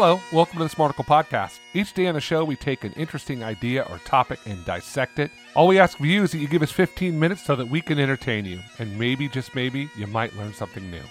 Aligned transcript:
Hello, 0.00 0.20
welcome 0.30 0.58
to 0.58 0.64
the 0.64 0.70
Smarticle 0.70 1.04
Podcast. 1.04 1.58
Each 1.74 1.92
day 1.92 2.06
on 2.06 2.14
the 2.14 2.20
show, 2.20 2.44
we 2.44 2.54
take 2.54 2.84
an 2.84 2.92
interesting 2.92 3.42
idea 3.42 3.82
or 3.90 3.98
topic 4.04 4.38
and 4.46 4.64
dissect 4.64 5.18
it. 5.18 5.28
All 5.56 5.66
we 5.66 5.80
ask 5.80 5.98
of 5.98 6.06
you 6.06 6.22
is 6.22 6.30
that 6.30 6.38
you 6.38 6.46
give 6.46 6.62
us 6.62 6.70
15 6.70 7.18
minutes 7.18 7.42
so 7.42 7.56
that 7.56 7.66
we 7.66 7.80
can 7.80 7.98
entertain 7.98 8.44
you, 8.44 8.60
and 8.78 8.96
maybe, 8.96 9.28
just 9.28 9.56
maybe, 9.56 9.90
you 9.98 10.06
might 10.06 10.36
learn 10.36 10.54
something 10.54 10.88
new. 10.88 11.02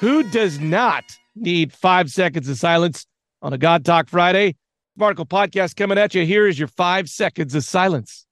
Who 0.00 0.24
does 0.24 0.58
not 0.58 1.04
need 1.36 1.72
five 1.72 2.10
seconds 2.10 2.48
of 2.48 2.58
silence 2.58 3.06
on 3.40 3.52
a 3.52 3.58
God 3.58 3.84
Talk 3.84 4.08
Friday? 4.08 4.56
Smarticle 4.98 5.28
Podcast 5.28 5.76
coming 5.76 5.96
at 5.96 6.12
you. 6.12 6.26
Here 6.26 6.48
is 6.48 6.58
your 6.58 6.66
five 6.66 7.08
seconds 7.08 7.54
of 7.54 7.62
silence. 7.62 8.26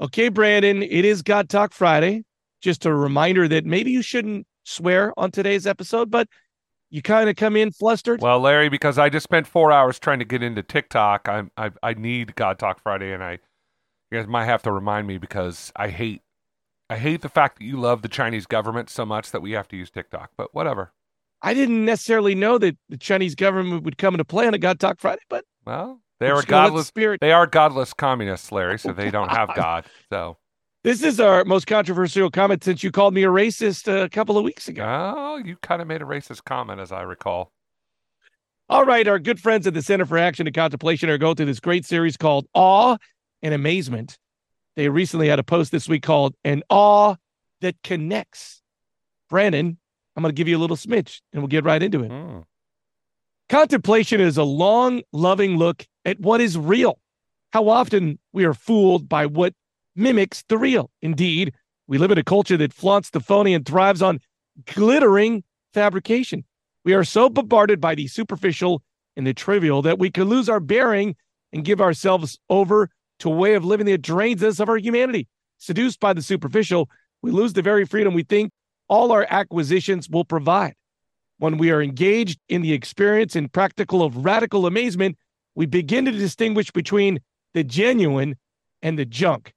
Okay, 0.00 0.28
Brandon, 0.28 0.82
it 0.82 1.04
is 1.04 1.22
God 1.22 1.48
Talk 1.48 1.72
Friday. 1.72 2.24
Just 2.60 2.86
a 2.86 2.94
reminder 2.94 3.48
that 3.48 3.64
maybe 3.64 3.90
you 3.90 4.02
shouldn't 4.02 4.46
swear 4.64 5.12
on 5.16 5.32
today's 5.32 5.66
episode, 5.66 6.10
but 6.10 6.28
you 6.90 7.02
kind 7.02 7.28
of 7.28 7.34
come 7.34 7.56
in 7.56 7.72
flustered. 7.72 8.20
Well, 8.20 8.38
Larry, 8.38 8.68
because 8.68 8.96
I 8.96 9.08
just 9.08 9.24
spent 9.24 9.46
four 9.46 9.72
hours 9.72 9.98
trying 9.98 10.20
to 10.20 10.24
get 10.24 10.42
into 10.42 10.62
TikTok, 10.62 11.28
I 11.28 11.44
I, 11.56 11.70
I 11.82 11.94
need 11.94 12.36
God 12.36 12.58
Talk 12.58 12.80
Friday, 12.80 13.12
and 13.12 13.24
I 13.24 13.38
you 14.10 14.18
guys 14.18 14.28
might 14.28 14.44
have 14.44 14.62
to 14.62 14.72
remind 14.72 15.06
me 15.06 15.18
because 15.18 15.72
I 15.74 15.88
hate 15.88 16.22
I 16.88 16.96
hate 16.96 17.22
the 17.22 17.28
fact 17.28 17.58
that 17.58 17.64
you 17.64 17.76
love 17.76 18.02
the 18.02 18.08
Chinese 18.08 18.46
government 18.46 18.90
so 18.90 19.04
much 19.04 19.32
that 19.32 19.42
we 19.42 19.52
have 19.52 19.68
to 19.68 19.76
use 19.76 19.90
TikTok. 19.90 20.30
But 20.36 20.54
whatever. 20.54 20.92
I 21.42 21.54
didn't 21.54 21.84
necessarily 21.84 22.34
know 22.34 22.58
that 22.58 22.76
the 22.88 22.96
Chinese 22.96 23.34
government 23.34 23.84
would 23.84 23.98
come 23.98 24.14
into 24.14 24.24
play 24.24 24.46
on 24.46 24.54
a 24.54 24.58
God 24.58 24.80
Talk 24.80 25.00
Friday, 25.00 25.22
but 25.28 25.44
well, 25.66 26.00
they 26.20 26.28
are 26.28 26.36
Let's 26.36 26.46
go 26.46 26.56
with 26.62 26.68
godless. 26.70 26.86
spirit. 26.86 27.20
They 27.20 27.32
are 27.32 27.46
godless 27.46 27.92
communists, 27.92 28.50
Larry. 28.52 28.78
So 28.78 28.92
they 28.92 29.10
don't 29.10 29.30
have 29.30 29.54
God. 29.54 29.84
So 30.10 30.36
This 30.84 31.02
is 31.02 31.20
our 31.20 31.44
most 31.44 31.66
controversial 31.66 32.30
comment 32.30 32.64
since 32.64 32.82
you 32.82 32.90
called 32.90 33.14
me 33.14 33.24
a 33.24 33.28
racist 33.28 33.86
a 33.86 34.08
couple 34.08 34.36
of 34.38 34.44
weeks 34.44 34.68
ago. 34.68 34.84
oh, 35.16 35.36
you 35.36 35.56
kind 35.62 35.80
of 35.82 35.88
made 35.88 36.02
a 36.02 36.04
racist 36.06 36.44
comment, 36.44 36.80
as 36.80 36.92
I 36.92 37.02
recall. 37.02 37.52
All 38.70 38.84
right, 38.84 39.08
our 39.08 39.18
good 39.18 39.40
friends 39.40 39.66
at 39.66 39.72
the 39.74 39.80
Center 39.82 40.04
for 40.04 40.18
Action 40.18 40.46
and 40.46 40.54
Contemplation 40.54 41.08
are 41.08 41.16
going 41.18 41.36
through 41.36 41.46
this 41.46 41.60
great 41.60 41.86
series 41.86 42.16
called 42.18 42.46
Awe 42.52 42.96
and 43.42 43.54
Amazement. 43.54 44.18
They 44.76 44.88
recently 44.90 45.28
had 45.28 45.38
a 45.38 45.42
post 45.42 45.72
this 45.72 45.88
week 45.88 46.02
called 46.02 46.34
An 46.44 46.62
Awe 46.68 47.14
That 47.62 47.76
Connects. 47.82 48.60
Brandon, 49.30 49.78
I'm 50.16 50.22
going 50.22 50.34
to 50.34 50.36
give 50.38 50.48
you 50.48 50.56
a 50.56 50.60
little 50.60 50.76
smidge 50.76 51.20
and 51.32 51.40
we'll 51.42 51.48
get 51.48 51.64
right 51.64 51.82
into 51.82 52.02
it. 52.02 52.10
Hmm. 52.10 52.40
Contemplation 53.48 54.20
is 54.20 54.36
a 54.36 54.42
long, 54.44 55.02
loving 55.12 55.56
look 55.56 55.86
at 56.08 56.20
what 56.20 56.40
is 56.40 56.56
real. 56.56 56.98
How 57.52 57.68
often 57.68 58.18
we 58.32 58.44
are 58.44 58.54
fooled 58.54 59.08
by 59.08 59.26
what 59.26 59.54
mimics 59.94 60.42
the 60.48 60.58
real. 60.58 60.90
Indeed, 61.02 61.52
we 61.86 61.98
live 61.98 62.10
in 62.10 62.18
a 62.18 62.24
culture 62.24 62.56
that 62.56 62.72
flaunts 62.72 63.10
the 63.10 63.20
phony 63.20 63.54
and 63.54 63.64
thrives 63.64 64.02
on 64.02 64.20
glittering 64.66 65.44
fabrication. 65.72 66.44
We 66.84 66.94
are 66.94 67.04
so 67.04 67.28
bombarded 67.28 67.80
by 67.80 67.94
the 67.94 68.06
superficial 68.06 68.82
and 69.16 69.26
the 69.26 69.34
trivial 69.34 69.82
that 69.82 69.98
we 69.98 70.10
can 70.10 70.24
lose 70.24 70.48
our 70.48 70.60
bearing 70.60 71.16
and 71.52 71.64
give 71.64 71.80
ourselves 71.80 72.38
over 72.48 72.90
to 73.20 73.30
a 73.30 73.34
way 73.34 73.54
of 73.54 73.64
living 73.64 73.86
that 73.86 74.02
drains 74.02 74.42
us 74.42 74.60
of 74.60 74.68
our 74.68 74.76
humanity. 74.78 75.26
Seduced 75.58 76.00
by 76.00 76.12
the 76.12 76.22
superficial, 76.22 76.88
we 77.20 77.30
lose 77.30 77.52
the 77.52 77.62
very 77.62 77.84
freedom 77.84 78.14
we 78.14 78.22
think 78.22 78.52
all 78.88 79.12
our 79.12 79.26
acquisitions 79.28 80.08
will 80.08 80.24
provide. 80.24 80.74
When 81.38 81.58
we 81.58 81.70
are 81.70 81.82
engaged 81.82 82.38
in 82.48 82.62
the 82.62 82.72
experience 82.72 83.36
and 83.36 83.52
practical 83.52 84.02
of 84.02 84.24
radical 84.24 84.66
amazement, 84.66 85.16
we 85.58 85.66
begin 85.66 86.04
to 86.04 86.12
distinguish 86.12 86.70
between 86.70 87.18
the 87.52 87.64
genuine 87.64 88.36
and 88.80 88.96
the 88.96 89.04
junk. 89.04 89.52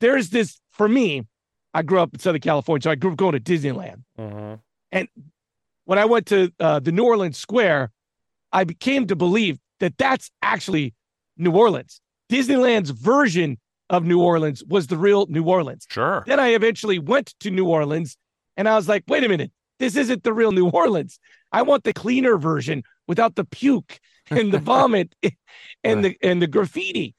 There's 0.00 0.30
this, 0.30 0.58
for 0.72 0.88
me, 0.88 1.28
I 1.72 1.82
grew 1.82 2.00
up 2.00 2.12
in 2.12 2.18
Southern 2.18 2.40
California, 2.40 2.82
so 2.82 2.90
I 2.90 2.96
grew 2.96 3.12
up 3.12 3.16
going 3.16 3.34
to 3.34 3.40
Disneyland. 3.40 4.02
Mhm. 4.18 4.58
When 5.84 5.98
I 6.00 6.04
went 6.06 6.26
to 6.26 6.52
uh, 6.58 6.80
the 6.80 6.90
New 6.90 7.04
Orleans 7.04 7.38
Square, 7.38 7.92
I 8.52 8.64
became 8.64 9.06
to 9.06 9.14
believe 9.14 9.60
that 9.78 9.96
that's 9.96 10.32
actually 10.42 10.92
New 11.36 11.52
Orleans. 11.52 12.00
Disneyland's 12.28 12.90
version 12.90 13.58
of 13.90 14.04
New 14.04 14.20
Orleans 14.20 14.64
was 14.64 14.88
the 14.88 14.96
real 14.96 15.26
New 15.28 15.44
Orleans. 15.44 15.86
Sure. 15.88 16.24
Then 16.26 16.40
I 16.40 16.48
eventually 16.48 16.98
went 16.98 17.34
to 17.40 17.50
New 17.52 17.68
Orleans 17.68 18.16
and 18.56 18.68
I 18.68 18.74
was 18.74 18.88
like, 18.88 19.04
wait 19.06 19.22
a 19.22 19.28
minute, 19.28 19.52
this 19.78 19.94
isn't 19.94 20.24
the 20.24 20.32
real 20.32 20.50
New 20.50 20.68
Orleans. 20.68 21.20
I 21.52 21.62
want 21.62 21.84
the 21.84 21.92
cleaner 21.92 22.36
version 22.38 22.82
without 23.06 23.36
the 23.36 23.44
puke 23.44 24.00
and 24.30 24.52
the 24.52 24.58
vomit 24.58 25.14
and 25.84 26.04
the 26.04 26.16
and 26.22 26.40
the 26.40 26.46
graffiti. 26.46 27.14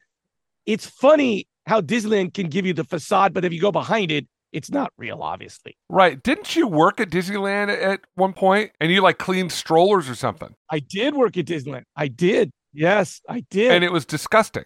It's 0.66 0.86
funny 0.86 1.48
how 1.66 1.82
Disneyland 1.82 2.34
can 2.34 2.48
give 2.48 2.66
you 2.66 2.74
the 2.74 2.84
facade, 2.84 3.34
but 3.34 3.46
if 3.46 3.54
you 3.54 3.62
go 3.62 3.72
behind 3.72 4.12
it, 4.12 4.28
it's 4.52 4.70
not 4.70 4.92
real, 4.98 5.22
obviously. 5.22 5.78
Right. 5.90 6.22
Didn't 6.22 6.56
you 6.56 6.68
work 6.68 7.00
at 7.00 7.10
Disneyland 7.10 7.70
at 7.70 8.02
one 8.16 8.34
point 8.34 8.72
and 8.80 8.92
you 8.92 9.02
like 9.02 9.18
cleaned 9.18 9.52
strollers 9.52 10.10
or 10.10 10.16
something? 10.16 10.54
I 10.70 10.80
did 10.80 11.16
work 11.16 11.38
at 11.38 11.46
Disneyland. 11.46 11.84
I 11.96 12.08
did. 12.08 12.52
Yes, 12.74 13.22
I 13.28 13.44
did. 13.50 13.72
And 13.72 13.84
it 13.84 13.92
was 13.92 14.06
disgusting. 14.06 14.66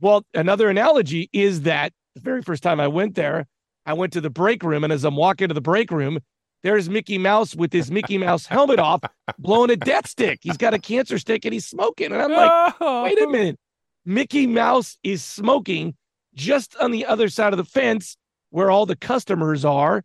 Well, 0.00 0.24
another 0.34 0.68
analogy 0.68 1.30
is 1.32 1.62
that 1.62 1.92
the 2.14 2.20
very 2.20 2.42
first 2.42 2.62
time 2.62 2.80
I 2.80 2.88
went 2.88 3.14
there, 3.14 3.46
I 3.84 3.94
went 3.94 4.12
to 4.14 4.20
the 4.20 4.30
break 4.30 4.62
room, 4.62 4.84
and 4.84 4.92
as 4.92 5.04
I'm 5.04 5.16
walking 5.16 5.48
to 5.48 5.54
the 5.54 5.60
break 5.60 5.90
room, 5.90 6.18
there's 6.66 6.90
Mickey 6.90 7.16
Mouse 7.16 7.54
with 7.54 7.72
his 7.72 7.92
Mickey 7.92 8.18
Mouse 8.18 8.44
helmet 8.44 8.80
off, 8.80 9.00
blowing 9.38 9.70
a 9.70 9.76
death 9.76 10.08
stick. 10.08 10.40
He's 10.42 10.56
got 10.56 10.74
a 10.74 10.80
cancer 10.80 11.16
stick 11.16 11.44
and 11.44 11.54
he's 11.54 11.64
smoking. 11.64 12.10
And 12.10 12.20
I'm 12.20 12.32
like, 12.32 12.80
wait 12.80 13.22
a 13.22 13.28
minute. 13.28 13.56
Mickey 14.04 14.48
Mouse 14.48 14.98
is 15.04 15.22
smoking 15.22 15.94
just 16.34 16.74
on 16.78 16.90
the 16.90 17.06
other 17.06 17.28
side 17.28 17.52
of 17.52 17.56
the 17.56 17.64
fence 17.64 18.16
where 18.50 18.68
all 18.68 18.84
the 18.84 18.96
customers 18.96 19.64
are. 19.64 20.02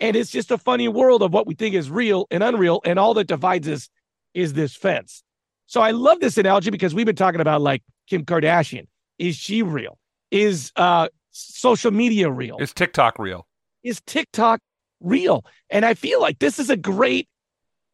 And 0.00 0.16
it's 0.16 0.30
just 0.30 0.50
a 0.50 0.56
funny 0.56 0.88
world 0.88 1.22
of 1.22 1.34
what 1.34 1.46
we 1.46 1.54
think 1.54 1.74
is 1.74 1.90
real 1.90 2.26
and 2.30 2.42
unreal. 2.42 2.80
And 2.86 2.98
all 2.98 3.12
that 3.12 3.26
divides 3.26 3.68
us 3.68 3.90
is 4.32 4.54
this 4.54 4.74
fence. 4.74 5.22
So 5.66 5.82
I 5.82 5.90
love 5.90 6.20
this 6.20 6.38
analogy 6.38 6.70
because 6.70 6.94
we've 6.94 7.04
been 7.04 7.14
talking 7.14 7.42
about 7.42 7.60
like 7.60 7.82
Kim 8.08 8.24
Kardashian. 8.24 8.86
Is 9.18 9.36
she 9.36 9.62
real? 9.62 9.98
Is 10.30 10.72
uh 10.76 11.08
social 11.30 11.90
media 11.90 12.30
real? 12.30 12.56
Is 12.58 12.72
TikTok 12.72 13.18
real? 13.18 13.46
is 13.82 14.00
TikTok 14.06 14.60
real? 15.00 15.44
And 15.70 15.84
I 15.84 15.94
feel 15.94 16.20
like 16.20 16.38
this 16.38 16.58
is 16.58 16.70
a 16.70 16.76
great 16.76 17.28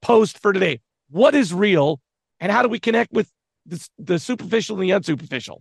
post 0.03 0.39
for 0.39 0.53
today. 0.53 0.81
What 1.11 1.35
is 1.35 1.53
real 1.55 2.01
and 2.41 2.51
how 2.53 2.63
do 2.63 2.69
we 2.69 2.79
connect 2.79 3.13
with 3.13 3.31
the, 3.65 3.89
the 3.99 4.19
superficial 4.19 4.81
and 4.81 4.89
the 4.91 4.95
unsuperficial? 4.95 5.59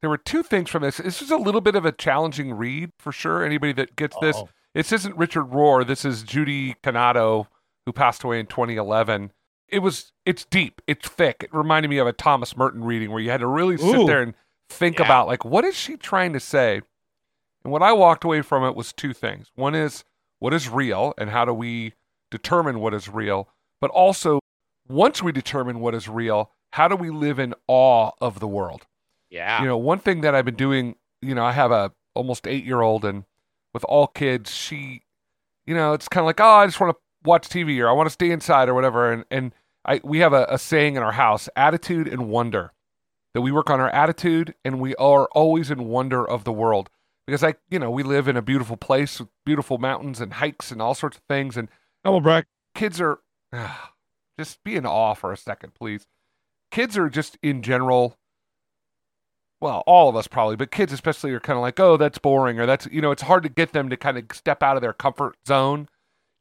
There 0.00 0.10
were 0.10 0.18
two 0.18 0.42
things 0.42 0.68
from 0.68 0.82
this. 0.82 0.98
This 0.98 1.22
is 1.22 1.30
a 1.30 1.36
little 1.36 1.60
bit 1.62 1.76
of 1.76 1.86
a 1.86 1.92
challenging 1.92 2.52
read 2.52 2.90
for 2.98 3.10
sure. 3.12 3.44
Anybody 3.44 3.72
that 3.74 3.96
gets 3.96 4.16
this, 4.20 4.36
Oh. 4.36 4.48
this 4.74 4.92
isn't 4.92 5.16
Richard 5.16 5.44
Rohr. 5.50 5.86
This 5.86 6.04
is 6.04 6.22
Judy 6.22 6.76
Cannato, 6.82 7.48
who 7.86 7.92
passed 7.92 8.22
away 8.22 8.38
in 8.38 8.46
2011. 8.46 9.32
It 9.68 9.78
was, 9.78 10.12
it's 10.26 10.44
deep, 10.44 10.82
it's 10.86 11.08
thick. 11.08 11.36
It 11.44 11.54
reminded 11.54 11.88
me 11.88 11.96
of 11.98 12.06
a 12.06 12.12
Thomas 12.12 12.54
Merton 12.56 12.84
reading 12.84 13.10
where 13.10 13.20
you 13.20 13.30
had 13.30 13.40
to 13.40 13.46
really 13.46 13.78
sit 13.78 13.98
Ooh. 13.98 14.06
there 14.06 14.20
and 14.20 14.34
think 14.68 14.98
Yeah. 14.98 15.06
about, 15.06 15.26
like, 15.26 15.44
what 15.44 15.64
is 15.64 15.74
she 15.74 15.96
trying 15.96 16.34
to 16.34 16.40
say? 16.40 16.82
And 17.64 17.72
what 17.72 17.82
I 17.82 17.92
walked 17.94 18.24
away 18.24 18.42
from 18.42 18.62
it 18.64 18.76
was 18.76 18.92
two 18.92 19.14
things. 19.14 19.50
One 19.54 19.74
is, 19.74 20.04
what 20.44 20.52
is 20.52 20.68
real 20.68 21.14
and 21.16 21.30
how 21.30 21.46
do 21.46 21.54
we 21.54 21.94
determine 22.30 22.78
what 22.78 22.92
is 22.92 23.08
real? 23.08 23.48
But 23.80 23.90
also, 23.90 24.40
once 24.86 25.22
we 25.22 25.32
determine 25.32 25.80
what 25.80 25.94
is 25.94 26.06
real, 26.06 26.50
how 26.72 26.86
do 26.86 26.96
we 26.96 27.08
live 27.08 27.38
in 27.38 27.54
awe 27.66 28.10
of 28.20 28.40
the 28.40 28.46
world? 28.46 28.86
Yeah. 29.30 29.62
you 29.62 29.66
know 29.66 29.76
one 29.76 29.98
thing 29.98 30.20
that 30.20 30.32
i've 30.36 30.44
been 30.44 30.54
doing 30.54 30.94
you 31.20 31.34
know 31.34 31.44
i 31.44 31.50
have 31.50 31.72
a 31.72 31.90
almost 32.14 32.46
eight 32.46 32.64
year 32.64 32.82
old 32.82 33.04
and 33.04 33.24
with 33.72 33.82
all 33.86 34.06
kids 34.06 34.54
she 34.54 35.02
you 35.66 35.74
know 35.74 35.92
it's 35.92 36.06
kind 36.06 36.22
of 36.22 36.26
like 36.26 36.40
oh 36.40 36.58
i 36.58 36.66
just 36.66 36.78
want 36.78 36.94
to 36.94 37.00
watch 37.28 37.48
tv 37.48 37.80
or 37.80 37.88
i 37.88 37.92
want 37.92 38.06
to 38.06 38.12
stay 38.12 38.30
inside 38.30 38.68
or 38.68 38.74
whatever 38.74 39.10
and 39.10 39.24
and 39.32 39.52
i 39.84 40.00
we 40.04 40.20
have 40.20 40.32
a, 40.32 40.46
a 40.48 40.56
saying 40.56 40.94
in 40.94 41.02
our 41.02 41.12
house 41.12 41.48
attitude 41.56 42.06
and 42.06 42.28
wonder 42.28 42.72
that 43.32 43.40
we 43.40 43.50
work 43.50 43.70
on 43.70 43.80
our 43.80 43.90
attitude 43.90 44.54
and 44.64 44.78
we 44.78 44.94
are 44.96 45.26
always 45.32 45.68
in 45.68 45.88
wonder 45.88 46.24
of 46.24 46.44
the 46.44 46.52
world 46.52 46.88
because 47.26 47.42
i 47.42 47.54
you 47.70 47.78
know 47.78 47.90
we 47.90 48.02
live 48.02 48.28
in 48.28 48.36
a 48.36 48.42
beautiful 48.42 48.76
place 48.76 49.20
with 49.20 49.28
beautiful 49.46 49.78
mountains 49.78 50.20
and 50.20 50.34
hikes 50.34 50.70
and 50.70 50.82
all 50.82 50.94
sorts 50.94 51.16
of 51.16 51.22
things 51.24 51.56
and 51.56 51.68
on, 52.04 52.22
Brock. 52.22 52.44
kids 52.74 53.00
are 53.00 53.20
just 54.38 54.62
be 54.64 54.76
in 54.76 54.86
awe 54.86 55.14
for 55.14 55.32
a 55.32 55.36
second, 55.36 55.74
please. 55.74 56.06
Kids 56.70 56.98
are 56.98 57.08
just 57.08 57.38
in 57.42 57.62
general, 57.62 58.18
well, 59.60 59.82
all 59.86 60.08
of 60.08 60.16
us 60.16 60.26
probably, 60.26 60.56
but 60.56 60.70
kids 60.70 60.92
especially 60.92 61.32
are 61.32 61.40
kind 61.40 61.56
of 61.56 61.62
like, 61.62 61.78
oh, 61.78 61.96
that's 61.96 62.18
boring, 62.18 62.58
or 62.58 62.66
that's, 62.66 62.86
you 62.90 63.00
know, 63.00 63.12
it's 63.12 63.22
hard 63.22 63.42
to 63.44 63.48
get 63.48 63.72
them 63.72 63.88
to 63.90 63.96
kind 63.96 64.18
of 64.18 64.24
step 64.32 64.62
out 64.62 64.76
of 64.76 64.82
their 64.82 64.92
comfort 64.92 65.36
zone. 65.46 65.88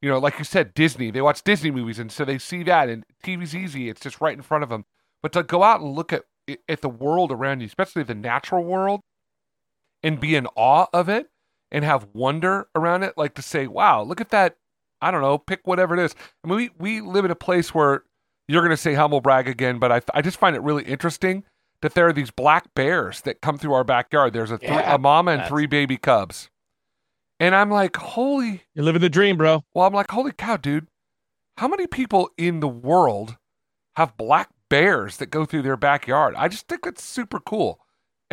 You 0.02 0.10
know, 0.10 0.18
like 0.20 0.38
you 0.38 0.44
said, 0.44 0.74
Disney, 0.74 1.12
they 1.12 1.22
watch 1.22 1.44
Disney 1.44 1.72
movies, 1.72 2.00
and 2.00 2.12
so 2.12 2.26
they 2.26 2.38
see 2.38 2.64
that, 2.64 2.90
and 2.90 3.06
TV's 3.24 3.56
easy, 3.56 3.90
it's 3.90 4.02
just 4.02 4.20
right 4.20 4.36
in 4.36 4.42
front 4.42 4.64
of 4.64 4.70
them. 4.70 4.86
But 5.22 5.32
to 5.34 5.44
go 5.44 5.64
out 5.64 5.80
and 5.80 5.96
look 5.96 6.12
at 6.12 6.24
at 6.68 6.82
the 6.82 6.90
world 6.90 7.32
around 7.32 7.62
you, 7.62 7.68
especially 7.68 8.04
the 8.04 8.14
natural 8.14 8.66
world, 8.66 9.00
and 10.04 10.20
be 10.20 10.36
in 10.36 10.48
awe 10.56 10.88
of 10.94 11.10
it, 11.10 11.30
and 11.72 11.84
have 11.84 12.08
wonder 12.14 12.68
around 12.76 13.04
it, 13.04 13.14
like 13.18 13.34
to 13.36 13.42
say, 13.42 13.66
wow, 13.68 14.04
look 14.04 14.22
at 14.22 14.30
that 14.30 14.58
I 15.04 15.12
don't 15.12 15.22
know, 15.22 15.38
pick 15.38 15.68
whatever 15.68 15.96
it 15.98 16.04
is. 16.04 16.16
I 16.44 16.48
mean, 16.48 16.58
we, 16.58 16.70
we 16.80 17.02
live 17.02 17.26
in 17.26 17.32
a 17.32 17.36
place 17.36 17.76
where 17.76 18.04
you're 18.48 18.62
going 18.62 18.72
to 18.72 18.78
say 18.78 18.94
humble 18.94 19.20
brag 19.20 19.50
again, 19.50 19.78
but 19.78 19.92
I, 19.92 20.02
I 20.14 20.22
just 20.22 20.38
find 20.38 20.56
it 20.56 20.62
really 20.62 20.84
interesting 20.84 21.44
that 21.82 21.94
there 21.94 22.08
are 22.08 22.14
these 22.14 22.32
black 22.32 22.74
bears 22.74 23.20
that 23.22 23.42
come 23.42 23.58
through 23.58 23.74
our 23.74 23.84
backyard. 23.84 24.32
There's 24.32 24.52
a, 24.52 24.58
three, 24.58 24.70
Yeah, 24.70 24.96
a 24.96 24.98
mama 24.98 25.32
and 25.32 25.46
three 25.46 25.66
baby 25.66 25.98
cubs. 25.98 26.50
And 27.38 27.54
I'm 27.54 27.70
like, 27.70 27.98
holy, 27.98 28.64
You're 28.74 28.86
living 28.86 29.02
the 29.02 29.10
dream, 29.10 29.36
bro. 29.36 29.66
well, 29.74 29.86
I'm 29.86 29.94
like, 29.94 30.10
holy 30.10 30.32
cow, 30.32 30.56
dude. 30.56 30.88
How 31.58 31.68
many 31.68 31.86
people 31.86 32.30
in 32.38 32.62
the 32.62 32.70
world 32.70 33.36
have 33.98 34.16
black 34.16 34.52
bears 34.70 35.18
that 35.18 35.26
go 35.26 35.44
through 35.44 35.64
their 35.64 35.76
backyard? 35.76 36.34
I 36.38 36.48
just 36.48 36.70
think 36.70 36.84
that's 36.84 37.04
super 37.04 37.42
cool. 37.42 37.82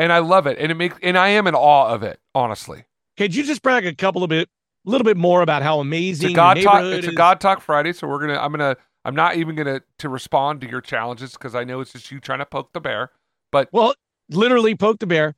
And 0.00 0.12
I 0.12 0.18
love 0.20 0.46
it. 0.46 0.56
And 0.58 0.72
it 0.72 0.76
makes, 0.76 0.96
and 1.02 1.18
I 1.18 1.28
am 1.28 1.46
in 1.46 1.54
awe 1.54 1.88
of 1.88 2.02
it, 2.02 2.18
honestly. 2.34 2.84
Could 3.18 3.34
you 3.34 3.44
just 3.44 3.60
brag 3.60 3.84
a 3.86 3.94
couple 3.94 4.24
of 4.24 4.30
bit, 4.30 4.48
a 4.86 4.90
little 4.90 5.04
bit 5.04 5.18
more 5.18 5.42
about 5.42 5.62
how 5.62 5.78
amazing 5.80 6.30
It's 6.30 6.32
a 6.32 6.36
God 6.36 6.56
talk. 6.62 6.82
It's 6.84 7.06
a? 7.06 7.12
God 7.12 7.38
talk 7.40 7.60
Friday, 7.60 7.92
so 7.92 8.08
we're 8.08 8.18
gonna. 8.20 8.38
I'm 8.38 8.50
gonna. 8.50 8.76
I'm 9.04 9.14
not 9.14 9.36
even 9.36 9.56
gonna 9.56 9.82
to 9.98 10.08
respond 10.08 10.62
to 10.62 10.68
your 10.70 10.80
challenges 10.80 11.32
because 11.32 11.54
I 11.54 11.64
know 11.64 11.80
it's 11.80 11.92
just 11.92 12.10
you 12.10 12.18
trying 12.18 12.38
to 12.38 12.46
poke 12.46 12.72
the 12.72 12.80
bear. 12.80 13.10
But 13.52 13.68
well, 13.72 13.94
literally 14.30 14.74
poke 14.74 15.00
the 15.00 15.06
bear. 15.06 15.34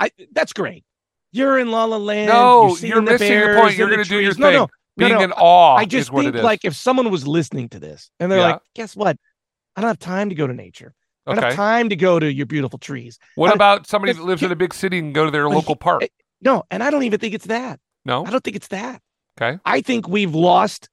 I 0.00 0.10
that's 0.32 0.52
great. 0.52 0.84
You're 1.30 1.58
in 1.60 1.70
La 1.70 1.84
La 1.84 1.96
Land. 1.96 2.28
No, 2.28 2.76
you're, 2.78 2.86
you're 2.88 2.96
the 2.96 3.12
missing 3.12 3.28
the 3.28 3.34
bears 3.34 3.60
point. 3.60 3.76
You're 3.76 3.90
gonna 3.90 4.04
do 4.04 4.18
your. 4.18 4.34
No, 4.36 4.46
thing. 4.46 4.52
no, 4.54 4.60
no, 4.62 4.68
Being 4.96 5.12
no. 5.12 5.20
in 5.22 5.32
awe 5.32 5.76
I 5.76 5.84
just 5.84 6.08
is 6.08 6.10
what 6.10 6.22
think 6.24 6.34
it 6.34 6.38
is. 6.38 6.44
like 6.44 6.64
if 6.64 6.74
someone 6.74 7.08
was 7.10 7.24
listening 7.24 7.68
to 7.68 7.78
this 7.78 8.10
and 8.18 8.32
they're 8.32 8.40
Yeah. 8.40 8.52
like, 8.52 8.62
guess 8.74 8.96
what? 8.96 9.16
I 9.76 9.80
don't 9.80 9.88
have 9.88 9.98
time 10.00 10.30
to 10.30 10.34
go 10.34 10.48
to 10.48 10.52
nature. 10.54 10.92
Okay. 11.30 11.46
have 11.46 11.54
time 11.54 11.88
to 11.88 11.96
go 11.96 12.18
to 12.18 12.32
your 12.32 12.46
beautiful 12.46 12.78
trees. 12.78 13.18
What 13.34 13.54
about 13.54 13.86
somebody 13.86 14.12
that 14.12 14.22
lives 14.22 14.42
in 14.42 14.50
a 14.52 14.56
big 14.56 14.74
city 14.74 14.98
and 14.98 15.14
go 15.14 15.24
to 15.24 15.30
their 15.30 15.48
local 15.48 15.76
park? 15.76 16.02
No, 16.40 16.64
and 16.70 16.82
I 16.82 16.90
don't 16.90 17.02
even 17.02 17.20
think 17.20 17.34
it's 17.34 17.46
that. 17.46 17.80
No. 18.04 18.24
I 18.24 18.30
don't 18.30 18.42
think 18.42 18.56
it's 18.56 18.68
that. 18.68 19.02
Okay. 19.40 19.58
I 19.64 19.80
think 19.80 20.08
we've 20.08 20.34
lost 20.34 20.88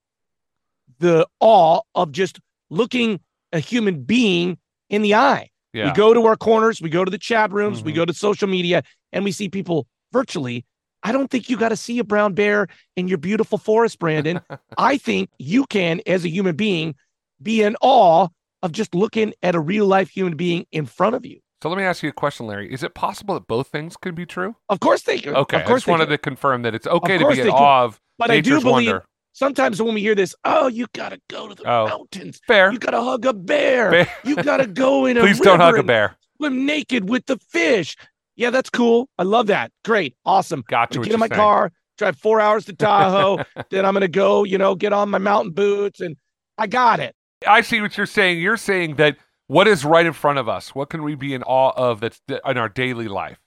the 0.98 1.26
awe 1.40 1.80
of 1.94 2.12
just 2.12 2.38
looking 2.70 3.20
a 3.52 3.58
human 3.58 4.02
being 4.02 4.58
in 4.90 5.02
the 5.02 5.14
eye. 5.14 5.50
Yeah. 5.72 5.86
We 5.86 5.92
go 5.92 6.14
to 6.14 6.26
our 6.26 6.36
corners, 6.36 6.80
we 6.80 6.90
go 6.90 7.04
to 7.04 7.10
the 7.10 7.18
chat 7.18 7.52
rooms, 7.52 7.82
we 7.82 7.92
Mhm. 7.92 7.96
go 7.96 8.04
to 8.06 8.14
social 8.14 8.48
media, 8.48 8.82
and 9.12 9.24
we 9.24 9.32
see 9.32 9.48
people 9.48 9.86
virtually. 10.12 10.64
I 11.02 11.12
don't 11.12 11.30
think 11.30 11.48
you 11.48 11.56
got 11.56 11.68
to 11.68 11.76
see 11.76 11.98
a 11.98 12.04
brown 12.04 12.34
bear 12.34 12.66
in 12.96 13.06
your 13.06 13.18
beautiful 13.18 13.58
forest, 13.58 13.98
Brandon. 13.98 14.40
I 14.78 14.96
think 14.98 15.30
you 15.38 15.66
can, 15.66 16.00
as 16.06 16.24
a 16.24 16.28
human 16.28 16.56
being, 16.56 16.94
be 17.40 17.62
in 17.62 17.76
awe 17.80 18.28
of 18.62 18.72
just 18.72 18.94
looking 18.94 19.32
at 19.42 19.54
a 19.54 19.60
real 19.60 19.86
life 19.86 20.08
human 20.10 20.36
being 20.36 20.66
in 20.72 20.86
front 20.86 21.14
of 21.14 21.24
you. 21.26 21.40
So 21.62 21.68
let 21.68 21.76
me 21.78 21.84
ask 21.84 22.02
you 22.02 22.08
a 22.08 22.12
question, 22.12 22.46
Larry. 22.46 22.72
Is 22.72 22.82
it 22.84 22.94
possible 22.94 23.34
that 23.34 23.46
both 23.48 23.68
things 23.68 23.96
could 23.96 24.14
be 24.14 24.24
true? 24.26 24.54
Of 24.68 24.78
course 24.80 25.02
they 25.02 25.18
can. 25.18 25.34
Okay. 25.34 25.56
Of 25.56 25.62
I 25.62 25.66
course 25.66 25.80
just 25.82 25.88
wanted 25.88 26.06
to 26.06 26.18
confirm 26.18 26.62
that 26.62 26.74
it's 26.74 26.86
okay 26.86 27.18
to 27.18 27.28
be 27.28 27.40
in 27.40 27.48
awe 27.48 27.84
of 27.84 28.00
But 28.16 28.30
I 28.30 28.40
do 28.40 28.60
believe 28.60 28.86
wonder. 28.88 29.04
sometimes 29.32 29.82
when 29.82 29.94
we 29.94 30.00
hear 30.00 30.14
this, 30.14 30.36
oh, 30.44 30.68
you 30.68 30.86
got 30.94 31.08
to 31.08 31.20
go 31.28 31.48
to 31.48 31.54
the 31.56 31.68
Oh. 31.68 31.88
mountains. 31.88 32.40
Fair. 32.46 32.70
You 32.72 32.78
got 32.78 32.92
to 32.92 33.02
hug 33.02 33.26
a 33.26 33.32
bear. 33.32 33.90
Bear. 33.90 34.08
You 34.24 34.36
got 34.36 34.58
to 34.58 34.66
go 34.68 35.06
in 35.06 35.16
a 35.16 35.20
Please 35.22 35.40
don't 35.40 35.58
hug 35.58 35.78
a 35.78 35.82
bear. 35.82 36.16
Swim 36.36 36.64
naked 36.64 37.08
with 37.08 37.26
the 37.26 37.38
fish. 37.38 37.96
Yeah, 38.36 38.50
that's 38.50 38.70
cool. 38.70 39.08
I 39.18 39.24
love 39.24 39.48
that. 39.48 39.72
Great. 39.84 40.14
Awesome. 40.24 40.62
Got 40.68 40.94
you. 40.94 40.98
I'm 40.98 41.00
what 41.00 41.06
gonna 41.06 41.08
get 41.08 41.14
in 41.14 41.20
my 41.20 41.28
saying. 41.28 41.40
car, 41.40 41.72
drive 41.98 42.16
four 42.18 42.40
hours 42.40 42.66
to 42.66 42.72
Tahoe. 42.76 43.38
then 43.70 43.84
I'm 43.84 43.94
going 43.94 44.02
to 44.02 44.08
go, 44.08 44.44
you 44.44 44.58
know, 44.58 44.76
get 44.76 44.92
on 44.92 45.10
my 45.10 45.18
mountain 45.18 45.50
boots 45.52 46.00
and 46.00 46.16
I 46.56 46.68
got 46.68 47.00
it. 47.00 47.16
I 47.46 47.60
see 47.60 47.80
what 47.80 47.96
you're 47.96 48.06
saying. 48.06 48.40
You're 48.40 48.56
saying 48.56 48.96
that 48.96 49.16
what 49.46 49.68
is 49.68 49.84
right 49.84 50.04
in 50.06 50.12
front 50.12 50.38
of 50.38 50.48
us? 50.48 50.74
What 50.74 50.90
can 50.90 51.02
we 51.02 51.14
be 51.14 51.34
in 51.34 51.42
awe 51.44 51.72
of 51.76 52.00
that's 52.00 52.20
in 52.28 52.58
our 52.58 52.68
daily 52.68 53.08
life? 53.08 53.38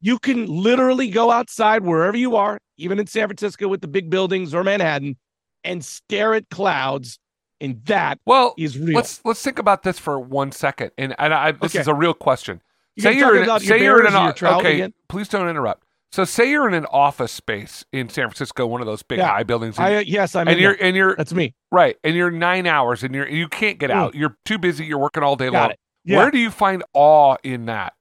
You 0.00 0.18
can 0.18 0.46
literally 0.46 1.08
go 1.08 1.30
outside 1.30 1.82
wherever 1.82 2.16
you 2.16 2.36
are, 2.36 2.58
even 2.76 2.98
in 2.98 3.06
San 3.06 3.26
Francisco 3.28 3.66
with 3.68 3.80
the 3.80 3.88
big 3.88 4.10
buildings 4.10 4.54
or 4.54 4.62
Manhattan, 4.62 5.16
and 5.64 5.84
stare 5.84 6.34
at 6.34 6.48
clouds. 6.50 7.18
And 7.60 7.82
that 7.86 8.18
Well, 8.26 8.54
is 8.58 8.78
real. 8.78 8.94
let's 8.96 9.24
let's 9.24 9.42
think 9.42 9.58
about 9.58 9.82
this 9.82 9.98
for 9.98 10.20
one 10.20 10.52
second. 10.52 10.90
And 10.98 11.14
and 11.18 11.32
I, 11.32 11.52
this 11.52 11.72
Okay. 11.72 11.80
is 11.80 11.88
a 11.88 11.94
real 11.94 12.12
question. 12.12 12.60
You 12.96 13.02
say 13.02 13.16
you're 13.16 13.42
in, 13.42 13.60
say 13.60 13.82
you're 13.82 14.00
in 14.06 14.14
an 14.14 14.34
okay. 14.42 14.74
again? 14.74 14.94
Please 15.08 15.28
don't 15.28 15.48
interrupt. 15.48 15.85
So 16.16 16.24
say 16.24 16.50
you're 16.50 16.66
in 16.66 16.72
an 16.72 16.86
office 16.86 17.30
space 17.30 17.84
in 17.92 18.08
San 18.08 18.26
Francisco, 18.28 18.66
one 18.66 18.80
of 18.80 18.86
those 18.86 19.02
big 19.02 19.18
Yeah. 19.18 19.28
high 19.28 19.42
buildings, 19.42 19.76
and, 19.76 19.86
I, 19.86 20.00
yes, 20.00 20.34
I'm 20.34 20.48
and 20.48 20.56
in 20.56 20.62
you're 20.62 20.76
and 20.80 20.96
you're 20.96 21.14
That's 21.14 21.34
me. 21.34 21.54
right, 21.70 21.94
and 22.02 22.16
you're 22.16 22.30
nine 22.30 22.66
hours, 22.66 23.02
and 23.02 23.14
you're 23.14 23.28
you 23.28 23.48
can't 23.48 23.78
get 23.78 23.90
Mm. 23.90 23.96
out. 23.96 24.14
You're 24.14 24.34
too 24.46 24.56
busy. 24.56 24.86
You're 24.86 24.96
working 24.96 25.22
all 25.22 25.36
day 25.36 25.50
Got 25.50 25.60
long. 25.60 25.70
it. 25.72 25.80
Yeah. 26.06 26.16
Where 26.16 26.30
do 26.30 26.38
you 26.38 26.50
find 26.50 26.82
awe 26.94 27.36
in 27.42 27.66
that? 27.66 27.92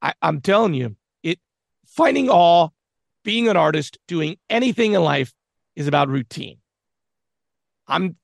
I, 0.00 0.14
I'm 0.22 0.40
telling 0.40 0.74
you, 0.74 0.94
it 1.24 1.40
finding 1.88 2.30
awe, 2.30 2.68
being 3.24 3.48
an 3.48 3.56
artist, 3.56 3.98
doing 4.06 4.36
anything 4.48 4.92
in 4.92 5.02
life 5.02 5.34
is 5.74 5.88
about 5.88 6.08
routine. 6.08 6.58
I'm 7.88 8.14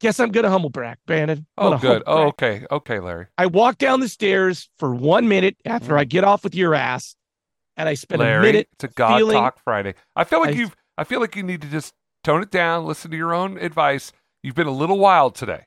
guess 0.00 0.18
I'm 0.18 0.32
gonna 0.32 0.50
humble 0.50 0.70
brag, 0.70 0.96
Brandon. 1.06 1.46
I'm 1.56 1.74
Oh, 1.74 1.78
good. 1.78 2.02
Oh, 2.08 2.22
okay, 2.30 2.66
okay, 2.68 2.98
Larry. 2.98 3.26
I 3.38 3.46
walk 3.46 3.78
down 3.78 4.00
the 4.00 4.08
stairs 4.08 4.68
for 4.80 4.92
one 4.92 5.28
minute 5.28 5.56
after 5.64 5.92
Mm. 5.94 5.98
I 5.98 6.04
get 6.04 6.24
off 6.24 6.42
with 6.42 6.56
your 6.56 6.74
ass, 6.74 7.14
and 7.76 7.88
I 7.88 7.94
spend 7.94 8.22
a 8.22 8.24
Larry, 8.24 8.46
minute. 8.46 8.68
it's 8.72 8.84
a 8.84 8.88
God 8.88 9.16
feeling- 9.18 9.36
Talk 9.36 9.58
Friday. 9.64 9.94
I 10.16 10.24
feel 10.24 10.40
like 10.40 10.50
I- 10.50 10.58
you've. 10.58 10.76
I 10.98 11.04
feel 11.04 11.20
like 11.20 11.34
you 11.36 11.42
need 11.42 11.62
to 11.62 11.68
just 11.68 11.94
tone 12.22 12.42
it 12.42 12.50
down, 12.50 12.84
listen 12.84 13.10
to 13.10 13.16
your 13.16 13.32
own 13.34 13.56
advice. 13.58 14.12
You've 14.42 14.54
been 14.54 14.66
a 14.66 14.70
little 14.72 14.98
wild 14.98 15.34
today. 15.34 15.64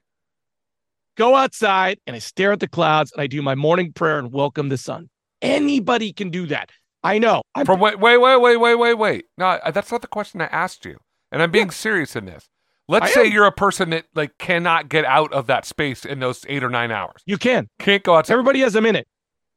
Go 1.17 1.35
outside 1.35 1.99
and 2.05 2.15
I 2.15 2.19
stare 2.19 2.51
at 2.51 2.59
the 2.59 2.67
clouds 2.67 3.11
and 3.11 3.21
I 3.21 3.27
do 3.27 3.41
my 3.41 3.55
morning 3.55 3.93
prayer 3.93 4.19
and 4.19 4.31
welcome 4.31 4.69
the 4.69 4.77
sun. 4.77 5.09
Anybody 5.41 6.11
can 6.13 6.29
do 6.29 6.45
that. 6.47 6.69
I 7.03 7.17
know. 7.19 7.41
I'm 7.55 7.65
From 7.65 7.79
wait, 7.79 7.99
wait, 7.99 8.17
wait, 8.17 8.37
wait, 8.37 8.57
wait, 8.57 8.75
wait, 8.75 8.93
wait. 8.95 9.25
No, 9.37 9.59
that's 9.73 9.91
not 9.91 10.01
the 10.01 10.07
question 10.07 10.41
I 10.41 10.45
asked 10.45 10.85
you, 10.85 10.97
and 11.31 11.41
I'm 11.41 11.51
being 11.51 11.69
serious 11.71 12.15
in 12.15 12.25
this. 12.25 12.47
Let's 12.87 13.05
I 13.07 13.09
say 13.09 13.25
am. 13.27 13.31
you're 13.31 13.45
a 13.45 13.51
person 13.51 13.91
that 13.91 14.05
like 14.15 14.37
cannot 14.37 14.89
get 14.89 15.05
out 15.05 15.31
of 15.33 15.47
that 15.47 15.65
space 15.65 16.03
in 16.05 16.19
those 16.19 16.45
eight 16.49 16.63
or 16.63 16.69
nine 16.69 16.91
hours. 16.91 17.21
you 17.25 17.37
can. 17.37 17.67
Can't 17.79 18.03
go 18.03 18.15
outside. 18.15 18.33
Everybody 18.33 18.59
has 18.61 18.75
a 18.75 18.81
minute. 18.81 19.07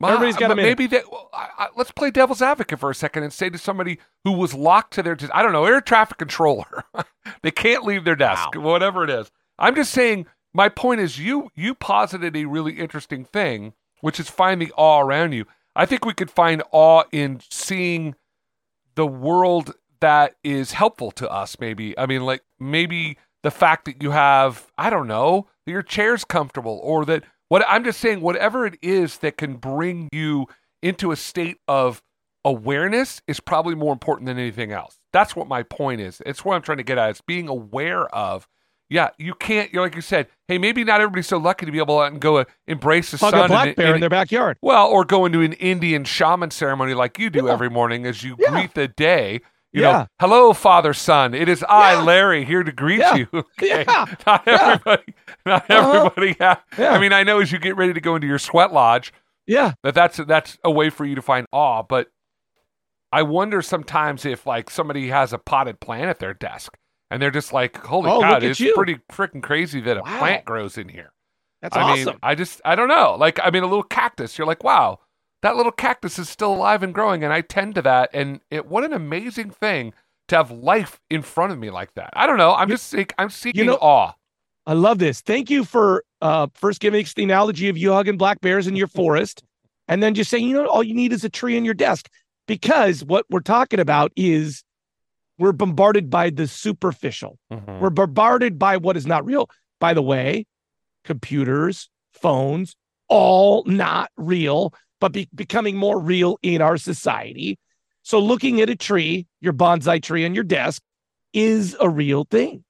Everybody's 0.03 0.37
got 0.37 0.49
minute. 0.55 0.63
Maybe 0.63 0.87
that. 0.89 1.11
well, 1.11 1.29
I, 1.33 1.49
I, 1.59 1.69
let's 1.77 1.91
play 1.91 2.11
devil's 2.11 2.43
advocate 2.43 2.79
for 2.79 2.91
a 2.91 2.95
second 2.95 3.25
and 3.25 3.33
say 3.33 3.51
to 3.51 3.59
somebody 3.59 3.99
who 4.25 4.33
was 4.33 4.55
locked 4.55 4.95
to 4.95 5.03
their, 5.03 5.17
I 5.33 5.43
don't 5.43 5.53
know, 5.53 5.65
air 5.65 5.81
traffic 5.81 6.19
controller, 6.19 6.85
they 7.43 7.51
can't 7.51 7.85
leave 7.85 8.05
their 8.05 8.17
desk, 8.17 8.55
whatever 8.55 9.05
it 9.05 9.11
is. 9.11 9.31
I'm 9.59 9.75
just 9.75 9.93
saying. 9.93 10.27
My 10.55 10.71
point 10.71 11.01
is, 11.01 11.19
you 11.19 11.51
you 11.55 11.75
posited 11.75 12.35
a 12.35 12.47
really 12.47 12.73
interesting 12.73 13.25
thing, 13.25 13.75
which 14.01 14.19
is 14.19 14.31
find 14.31 14.63
the 14.63 14.73
awe 14.77 15.01
around 15.01 15.33
you. 15.33 15.45
I 15.77 15.85
think 15.85 16.05
we 16.05 16.15
could 16.15 16.31
find 16.31 16.63
awe 16.73 17.05
in 17.13 17.41
seeing 17.51 18.15
the 18.95 19.07
world 19.07 19.75
that 20.01 20.37
is 20.43 20.73
helpful 20.73 21.11
to 21.13 21.31
us. 21.31 21.61
Maybe 21.61 21.97
I 21.99 22.07
mean, 22.07 22.23
like 22.25 22.43
maybe 22.59 23.19
the 23.43 23.51
fact 23.51 23.85
that 23.85 24.03
you 24.03 24.11
have, 24.11 24.73
I 24.77 24.91
don't 24.91 25.07
know, 25.07 25.49
that 25.65 25.73
your 25.73 25.83
chair's 25.83 26.25
comfortable, 26.25 26.81
or 26.83 27.05
that 27.05 27.25
what 27.49 27.65
I'm 27.69 27.85
just 27.85 28.01
saying, 28.01 28.21
whatever 28.21 28.67
it 28.67 28.79
is 28.83 29.19
that 29.19 29.37
can 29.37 29.55
bring 29.57 30.09
you 30.13 30.47
into 30.83 31.11
a 31.13 31.17
state 31.17 31.57
of 31.67 32.03
awareness 32.45 33.21
is 33.27 33.41
probably 33.41 33.75
more 33.75 33.93
important 33.93 34.27
than 34.27 34.39
anything 34.39 34.73
else. 34.73 34.97
That's 35.13 35.35
what 35.37 35.49
my 35.49 35.63
point 35.63 36.01
is. 36.01 36.23
It's 36.27 36.45
what 36.45 36.55
I'm 36.55 36.63
trying 36.63 36.79
to 36.79 36.85
get 36.85 36.99
at. 36.99 37.11
It's 37.11 37.21
being 37.21 37.49
aware 37.49 38.07
of. 38.15 38.47
Yeah, 38.91 39.11
you 39.19 39.35
can't. 39.35 39.71
You're 39.73 39.83
like 39.83 39.95
you 39.95 40.01
said. 40.01 40.29
Hey, 40.47 40.57
maybe 40.57 40.83
not 40.83 41.01
everybody's 41.03 41.27
so 41.27 41.37
lucky 41.37 41.67
to 41.67 41.73
be 41.73 41.77
able 41.79 41.99
to 41.99 42.05
out 42.05 42.13
and 42.13 42.21
go 42.23 42.39
uh, 42.39 42.45
embrace 42.67 43.11
the 43.11 43.19
Hug 43.19 43.33
sun. 43.33 43.45
a 43.45 43.49
black 43.49 43.67
and- 43.69 43.77
bear 43.77 43.87
and- 43.89 43.95
in 43.97 44.01
their 44.01 44.09
backyard. 44.09 44.57
well, 44.63 44.87
or 44.89 45.05
go 45.05 45.27
into 45.27 45.43
an 45.43 45.53
Indian 45.55 46.05
shaman 46.05 46.51
ceremony 46.51 46.95
like 46.95 47.19
you 47.19 47.29
do 47.29 47.47
Yeah. 47.47 47.53
every 47.53 47.69
morning 47.69 48.07
as 48.07 48.23
you 48.23 48.37
Yeah. 48.39 48.51
greet 48.51 48.73
the 48.75 48.89
day. 48.89 49.41
You 49.73 49.83
Yeah. 49.83 49.93
know, 49.93 50.07
hello, 50.21 50.53
Father 50.55 50.95
Sun. 50.95 51.35
It 51.35 51.49
is 51.49 51.63
I, 51.69 51.93
Yeah. 51.95 52.01
Larry, 52.03 52.45
here 52.45 52.63
to 52.63 52.73
greet 52.73 53.01
Yeah. 53.01 53.15
you. 53.17 53.29
Okay. 53.33 53.85
Yeah. 53.87 54.05
Not 54.27 54.49
everybody. 54.49 55.15
Not 55.45 55.71
Uh-huh. 55.71 55.97
everybody. 56.15 56.37
ha- 56.41 56.63
Yeah. 56.79 56.93
I 56.93 56.99
mean, 56.99 57.13
I 57.13 57.23
know 57.23 57.41
as 57.41 57.53
you 57.53 57.59
get 57.59 57.77
ready 57.77 57.93
to 57.93 58.01
go 58.01 58.15
into 58.15 58.27
your 58.27 58.39
sweat 58.39 58.73
lodge 58.73 59.13
Yeah. 59.47 59.73
that 59.83 59.95
that's 59.95 60.17
that's 60.19 60.59
a 60.65 60.71
way 60.71 60.89
for 60.91 61.05
you 61.05 61.15
to 61.15 61.23
find 61.23 61.47
awe. 61.53 61.83
But 61.83 62.09
I 63.13 63.23
wonder 63.23 63.63
sometimes 63.63 64.25
if 64.25 64.47
like 64.47 64.71
somebody 64.71 65.09
has 65.09 65.33
a 65.33 65.39
potted 65.39 65.81
plant 65.81 66.05
at 66.07 66.19
their 66.19 66.35
desk 66.35 66.77
and 67.11 67.21
they're 67.23 67.31
just 67.31 67.53
like, 67.53 67.77
holy 67.85 68.11
Oh, 68.11 68.23
at 68.25 68.43
it's 68.43 68.61
you. 68.61 68.75
pretty 68.75 68.97
freaking 69.13 69.43
crazy 69.43 69.81
that 69.83 69.97
a 69.99 70.03
Wow. 70.03 70.19
plant 70.19 70.45
grows 70.45 70.79
in 70.79 70.89
here. 70.89 71.13
That's 71.63 71.77
I 71.77 71.83
awesome. 71.83 72.05
mean, 72.07 72.15
I 72.23 72.35
just 72.35 72.61
I 72.65 72.75
don't 72.75 72.89
know. 72.89 73.17
Like 73.19 73.39
I 73.43 73.51
mean, 73.51 73.63
a 73.65 73.67
little 73.67 73.83
cactus. 73.83 74.39
You're 74.39 74.47
like, 74.47 74.63
wow, 74.65 75.01
that 75.43 75.57
little 75.57 75.73
cactus 75.73 76.19
is 76.19 76.29
still 76.29 76.53
alive 76.53 76.83
and 76.83 76.93
growing, 76.95 77.23
and 77.25 77.33
I 77.33 77.41
tend 77.43 77.75
to 77.77 77.83
that. 77.83 78.11
And 78.13 78.41
it 78.51 78.67
what 78.67 78.85
an 78.85 78.93
amazing 78.93 79.51
thing 79.51 79.93
to 80.29 80.37
have 80.37 80.51
life 80.51 81.01
in 81.09 81.23
front 81.23 81.53
of 81.53 81.59
me 81.59 81.71
like 81.71 81.95
that. 81.95 82.11
I 82.15 82.27
don't 82.27 82.39
know. 82.39 82.55
I'm 82.55 82.69
You- 82.69 82.75
just 82.75 82.89
seek, 82.89 83.15
I'm 83.19 83.31
seeking 83.31 83.67
know- 83.67 83.79
awe. 83.81 84.13
I 84.67 84.75
love 84.75 84.99
this. 84.99 85.23
Thank 85.23 85.49
you 85.49 85.65
for 85.65 86.05
uh, 86.21 86.49
first 86.55 86.81
giving 86.81 87.03
us 87.03 87.15
the 87.15 87.23
analogy 87.25 87.71
of 87.71 87.79
you 87.79 87.93
hugging 87.93 88.19
black 88.19 88.41
bears 88.43 88.67
in 88.67 88.77
your 88.77 88.87
forest, 88.89 89.43
and 89.87 90.03
then 90.03 90.15
just 90.15 90.29
saying, 90.31 90.47
you 90.47 90.55
know, 90.55 90.67
all 90.67 90.83
you 90.83 90.95
need 90.95 91.13
is 91.13 91.25
a 91.25 91.31
tree 91.31 91.57
in 91.57 91.65
your 91.65 91.73
desk. 91.75 92.11
Because 92.47 93.03
what 93.05 93.25
we're 93.31 93.41
talking 93.41 93.81
about 93.81 94.13
is 94.17 94.63
we're 95.39 95.53
bombarded 95.53 96.11
by 96.11 96.29
the 96.31 96.47
superficial. 96.47 97.39
Mhm. 97.53 97.81
We're 97.81 97.91
bombarded 97.91 98.59
by 98.59 98.77
what 98.77 98.97
is 98.97 99.07
not 99.07 99.25
real. 99.25 99.49
By 99.81 99.95
the 99.95 100.03
way, 100.03 100.45
computers, 101.05 101.89
phones, 102.13 102.75
all 103.09 103.65
not 103.65 104.11
real, 104.17 104.75
but 105.01 105.13
be- 105.13 105.29
becoming 105.35 105.77
more 105.77 105.99
real 105.99 106.39
in 106.43 106.61
our 106.61 106.77
society. 106.77 107.59
So 108.03 108.19
looking 108.19 108.61
at 108.61 108.71
a 108.71 108.77
tree, 108.77 109.27
your 109.41 109.53
bonsai 109.53 110.03
tree 110.03 110.25
on 110.25 110.35
your 110.35 110.45
desk, 110.45 110.83
is 111.33 111.77
a 111.81 111.89
real 111.89 112.25
thing. 112.25 112.65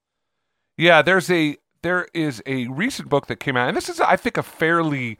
Yeah, 0.76 1.02
there's 1.02 1.30
a 1.30 1.56
there 1.82 2.08
is 2.12 2.42
a 2.44 2.66
recent 2.68 3.08
book 3.08 3.28
that 3.28 3.36
came 3.36 3.56
out, 3.56 3.68
and 3.68 3.76
this 3.76 3.88
is 3.88 4.00
I 4.00 4.16
think 4.16 4.36
a 4.36 4.42
fairly 4.42 5.18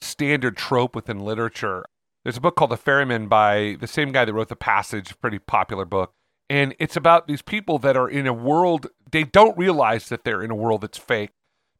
standard 0.00 0.56
trope 0.56 0.94
within 0.94 1.20
literature. 1.20 1.84
There's 2.24 2.36
a 2.36 2.40
book 2.40 2.56
called 2.56 2.70
The 2.70 2.76
Ferryman 2.76 3.28
by 3.28 3.76
the 3.80 3.86
same 3.86 4.12
guy 4.12 4.24
that 4.24 4.34
wrote 4.34 4.48
The 4.48 4.56
Passage, 4.56 5.18
pretty 5.20 5.38
popular 5.38 5.84
book. 5.84 6.12
And 6.50 6.74
it's 6.78 6.96
about 6.96 7.28
these 7.28 7.42
people 7.42 7.78
that 7.78 7.96
are 7.96 8.08
in 8.08 8.26
a 8.26 8.32
world, 8.32 8.88
they 9.12 9.22
don't 9.22 9.56
realize 9.56 10.08
that 10.08 10.24
they're 10.24 10.42
in 10.42 10.50
a 10.50 10.56
world 10.56 10.80
that's 10.80 10.98
fake 10.98 11.30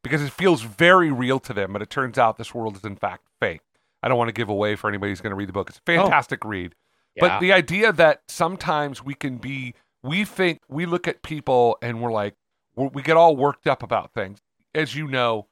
because 0.01 0.21
it 0.21 0.31
feels 0.31 0.61
very 0.61 1.11
real 1.11 1.39
to 1.41 1.53
them, 1.53 1.73
but 1.73 1.81
it 1.81 1.89
turns 1.89 2.17
out 2.17 2.37
this 2.37 2.55
world 2.55 2.77
is 2.77 2.83
in 2.83 2.95
fact 2.95 3.27
fake. 3.39 3.61
I 4.03 4.07
don't 4.07 4.17
want 4.17 4.29
to 4.29 4.33
give 4.33 4.49
away 4.49 4.75
for 4.75 4.89
anybody 4.89 5.11
who's 5.11 5.21
going 5.21 5.31
to 5.31 5.35
read 5.35 5.49
the 5.49 5.53
book. 5.53 5.69
It's 5.69 5.79
a 5.79 5.91
oh. 5.91 6.03
fantastic 6.03 6.45
oh. 6.45 6.49
read. 6.49 6.75
Yeah. 7.15 7.27
But 7.27 7.39
the 7.41 7.53
idea 7.53 7.91
that 7.93 8.21
sometimes 8.27 9.03
we 9.03 9.13
can 9.13 9.37
be, 9.37 9.73
we 10.03 10.25
think, 10.25 10.61
we 10.69 10.85
look 10.85 11.07
at 11.07 11.23
people 11.23 11.77
and 11.81 12.01
we're 12.01 12.11
like, 12.11 12.35
we're, 12.75 12.87
we 12.87 13.01
get 13.01 13.17
all 13.17 13.35
worked 13.35 13.67
up 13.67 13.83
about 13.83 14.13
things. 14.13 14.39
As 14.73 14.95
you 14.95 15.07
know, 15.07 15.47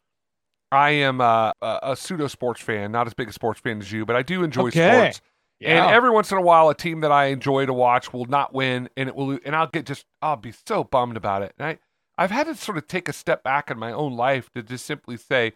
I 0.72 0.92
am 0.92 1.20
a, 1.20 1.54
a, 1.62 1.80
a, 1.84 1.96
pseudo 1.96 2.28
sports 2.28 2.62
fan, 2.62 2.92
not 2.92 3.08
as 3.08 3.14
big 3.14 3.30
a 3.30 3.34
sports 3.34 3.60
fan 3.60 3.80
as 3.80 3.92
you, 3.92 4.06
but 4.06 4.16
I 4.16 4.22
do 4.22 4.44
enjoy 4.44 4.68
okay. 4.68 4.92
sports. 4.92 5.22
Yeah. 5.60 5.86
And 5.86 5.94
every 5.94 6.10
once 6.10 6.32
in 6.32 6.38
a 6.38 6.42
while, 6.42 6.70
a 6.70 6.76
team 6.76 7.02
that 7.02 7.12
I 7.12 7.26
enjoy 7.26 7.66
to 7.66 7.74
watch 7.74 8.14
will 8.14 8.26
not 8.26 8.54
win, 8.54 8.88
and 8.96 9.10
it 9.10 9.16
will, 9.16 9.38
and 9.44 9.56
I'll 9.56 9.68
get 9.68 9.86
just, 9.86 10.06
I'll 10.22 10.38
be 10.38 10.54
so 10.66 10.86
bummed 10.86 11.18
about 11.18 11.42
it. 11.42 11.54
And 11.58 11.68
I, 11.68 11.80
I've 12.18 12.32
had 12.32 12.48
to 12.48 12.56
sort 12.56 12.78
of 12.78 12.88
take 12.88 13.10
a 13.10 13.14
step 13.14 13.44
back 13.44 13.70
in 13.70 13.78
my 13.78 13.92
own 13.92 14.16
life 14.16 14.50
to 14.52 14.64
just 14.64 14.86
simply 14.86 15.18
say, 15.18 15.54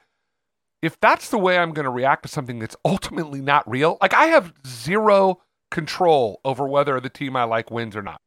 if 0.83 0.99
that's 0.99 1.29
the 1.29 1.37
way 1.37 1.57
I'm 1.57 1.71
going 1.71 1.85
to 1.85 1.91
react 1.91 2.23
to 2.23 2.29
something 2.29 2.59
that's 2.59 2.75
ultimately 2.85 3.41
not 3.41 3.69
real, 3.69 3.97
like 4.01 4.13
I 4.13 4.25
have 4.25 4.53
zero 4.67 5.41
control 5.71 6.41
over 6.45 6.67
whether 6.67 6.99
the 6.99 7.09
team 7.09 7.35
I 7.35 7.45
like 7.45 7.71
wins 7.71 7.95
or 7.95 8.01
not. 8.01 8.21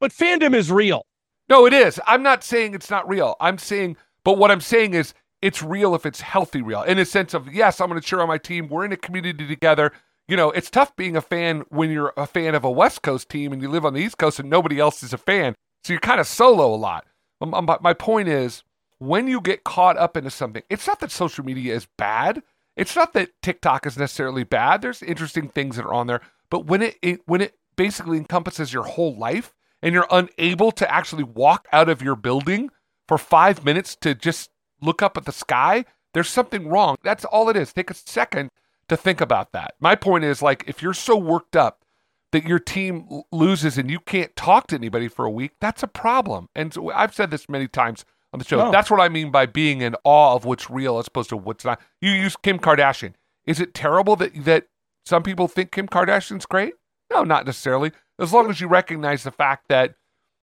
But 0.00 0.12
fandom 0.12 0.54
is 0.54 0.70
real. 0.70 1.06
No, 1.48 1.66
it 1.66 1.72
is. 1.72 2.00
I'm 2.06 2.22
not 2.22 2.44
saying 2.44 2.74
it's 2.74 2.90
not 2.90 3.08
real. 3.08 3.36
I'm 3.40 3.58
saying, 3.58 3.96
but 4.22 4.38
what 4.38 4.50
I'm 4.50 4.60
saying 4.60 4.94
is 4.94 5.14
it's 5.44 5.62
real 5.62 5.94
if 5.94 6.06
it's 6.06 6.22
healthy 6.22 6.62
real 6.62 6.82
in 6.84 6.98
a 6.98 7.04
sense 7.04 7.34
of 7.34 7.52
yes 7.52 7.78
i'm 7.78 7.90
going 7.90 8.00
to 8.00 8.06
cheer 8.06 8.20
on 8.20 8.26
my 8.26 8.38
team 8.38 8.66
we're 8.66 8.84
in 8.84 8.92
a 8.92 8.96
community 8.96 9.46
together 9.46 9.92
you 10.26 10.38
know 10.38 10.50
it's 10.52 10.70
tough 10.70 10.96
being 10.96 11.16
a 11.16 11.20
fan 11.20 11.62
when 11.68 11.90
you're 11.90 12.14
a 12.16 12.26
fan 12.26 12.54
of 12.54 12.64
a 12.64 12.70
west 12.70 13.02
coast 13.02 13.28
team 13.28 13.52
and 13.52 13.60
you 13.60 13.68
live 13.68 13.84
on 13.84 13.92
the 13.92 14.00
east 14.00 14.16
coast 14.16 14.40
and 14.40 14.48
nobody 14.48 14.80
else 14.80 15.02
is 15.02 15.12
a 15.12 15.18
fan 15.18 15.54
so 15.84 15.92
you're 15.92 16.00
kind 16.00 16.18
of 16.18 16.26
solo 16.26 16.74
a 16.74 16.76
lot 16.76 17.04
um, 17.42 17.52
um, 17.52 17.68
my 17.82 17.92
point 17.92 18.26
is 18.26 18.62
when 19.06 19.26
you 19.26 19.40
get 19.40 19.64
caught 19.64 19.96
up 19.96 20.16
into 20.16 20.30
something 20.30 20.62
it's 20.70 20.86
not 20.86 21.00
that 21.00 21.10
social 21.10 21.44
media 21.44 21.74
is 21.74 21.86
bad 21.96 22.42
it's 22.76 22.96
not 22.96 23.12
that 23.12 23.30
tiktok 23.42 23.86
is 23.86 23.96
necessarily 23.96 24.44
bad 24.44 24.82
there's 24.82 25.02
interesting 25.02 25.48
things 25.48 25.76
that 25.76 25.84
are 25.84 25.94
on 25.94 26.06
there 26.06 26.20
but 26.50 26.66
when 26.66 26.82
it, 26.82 26.96
it 27.02 27.20
when 27.26 27.40
it 27.40 27.54
basically 27.76 28.18
encompasses 28.18 28.72
your 28.72 28.84
whole 28.84 29.16
life 29.16 29.52
and 29.82 29.94
you're 29.94 30.06
unable 30.10 30.72
to 30.72 30.90
actually 30.90 31.22
walk 31.22 31.68
out 31.72 31.88
of 31.88 32.02
your 32.02 32.16
building 32.16 32.70
for 33.06 33.18
five 33.18 33.64
minutes 33.64 33.94
to 33.96 34.14
just 34.14 34.50
look 34.80 35.02
up 35.02 35.16
at 35.16 35.24
the 35.24 35.32
sky, 35.32 35.84
there's 36.12 36.28
something 36.28 36.68
wrong. 36.68 36.96
That's 37.02 37.24
all 37.24 37.48
it 37.50 37.56
is. 37.56 37.72
Take 37.72 37.90
a 37.90 37.94
second 37.94 38.50
to 38.88 38.96
think 38.96 39.20
about 39.20 39.52
that. 39.52 39.74
My 39.80 39.94
point 39.94 40.24
is 40.24 40.42
like 40.42 40.64
if 40.66 40.82
you're 40.82 40.94
so 40.94 41.16
worked 41.16 41.56
up 41.56 41.84
that 42.32 42.46
your 42.46 42.58
team 42.58 43.22
loses 43.30 43.78
and 43.78 43.90
you 43.90 44.00
can't 44.00 44.34
talk 44.36 44.66
to 44.68 44.74
anybody 44.74 45.08
for 45.08 45.24
a 45.24 45.30
week, 45.30 45.52
that's 45.60 45.82
a 45.82 45.88
problem. 45.88 46.48
And 46.54 46.72
so 46.72 46.90
I've 46.90 47.14
said 47.14 47.30
this 47.30 47.48
many 47.48 47.68
times 47.68 48.04
on 48.34 48.40
the 48.40 48.44
show. 48.44 48.70
That's 48.70 48.90
what 48.90 49.00
I 49.00 49.08
mean 49.08 49.30
by 49.30 49.46
being 49.46 49.80
in 49.80 49.94
awe 50.02 50.34
of 50.34 50.44
what's 50.44 50.68
real 50.68 50.98
as 50.98 51.06
opposed 51.06 51.30
to 51.30 51.36
what's 51.36 51.64
not. 51.64 51.80
You 52.00 52.10
use 52.10 52.36
Kim 52.36 52.58
Kardashian. 52.58 53.14
Is 53.46 53.60
it 53.60 53.74
terrible 53.74 54.16
that 54.16 54.44
that 54.44 54.66
some 55.06 55.22
people 55.22 55.46
think 55.48 55.70
Kim 55.70 55.86
Kardashian's 55.86 56.44
great? 56.44 56.74
No, 57.12 57.22
not 57.22 57.46
necessarily. 57.46 57.92
As 58.18 58.32
long 58.32 58.50
as 58.50 58.60
you 58.60 58.66
recognize 58.66 59.22
the 59.22 59.30
fact 59.30 59.68
that 59.68 59.94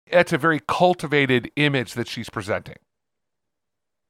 it's 0.06 0.32
a 0.32 0.38
very 0.38 0.60
cultivated 0.66 1.50
image 1.56 1.94
that 1.94 2.08
she's 2.08 2.30
presenting. 2.30 2.76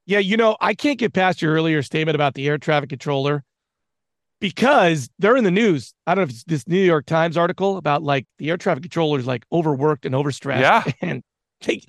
Yeah, 0.07 0.21
you 0.21 0.37
know, 0.37 0.57
I 0.61 0.75
can't 0.75 0.99
get 0.99 1.13
past 1.13 1.43
your 1.43 1.53
earlier 1.53 1.83
statement 1.83 2.15
about 2.15 2.35
the 2.35 2.47
air 2.47 2.59
traffic 2.59 2.91
controller 2.91 3.43
because 4.41 5.11
they're 5.19 5.37
in 5.37 5.43
the 5.43 5.51
news. 5.51 5.93
I 6.07 6.15
don't 6.15 6.23
know 6.23 6.25
if 6.25 6.31
it's 6.31 6.45
this 6.45 6.69
New 6.69 6.79
York 6.79 7.07
Times 7.07 7.37
article 7.37 7.79
about 7.79 8.05
like 8.05 8.27
the 8.39 8.51
air 8.51 8.57
traffic 8.57 8.85
controller 8.85 9.19
is 9.19 9.27
like 9.27 9.45
overworked 9.51 10.07
and 10.07 10.15
overstressed. 10.15 10.61
Yeah. 10.61 10.85
And 11.01 11.23
they, 11.63 11.81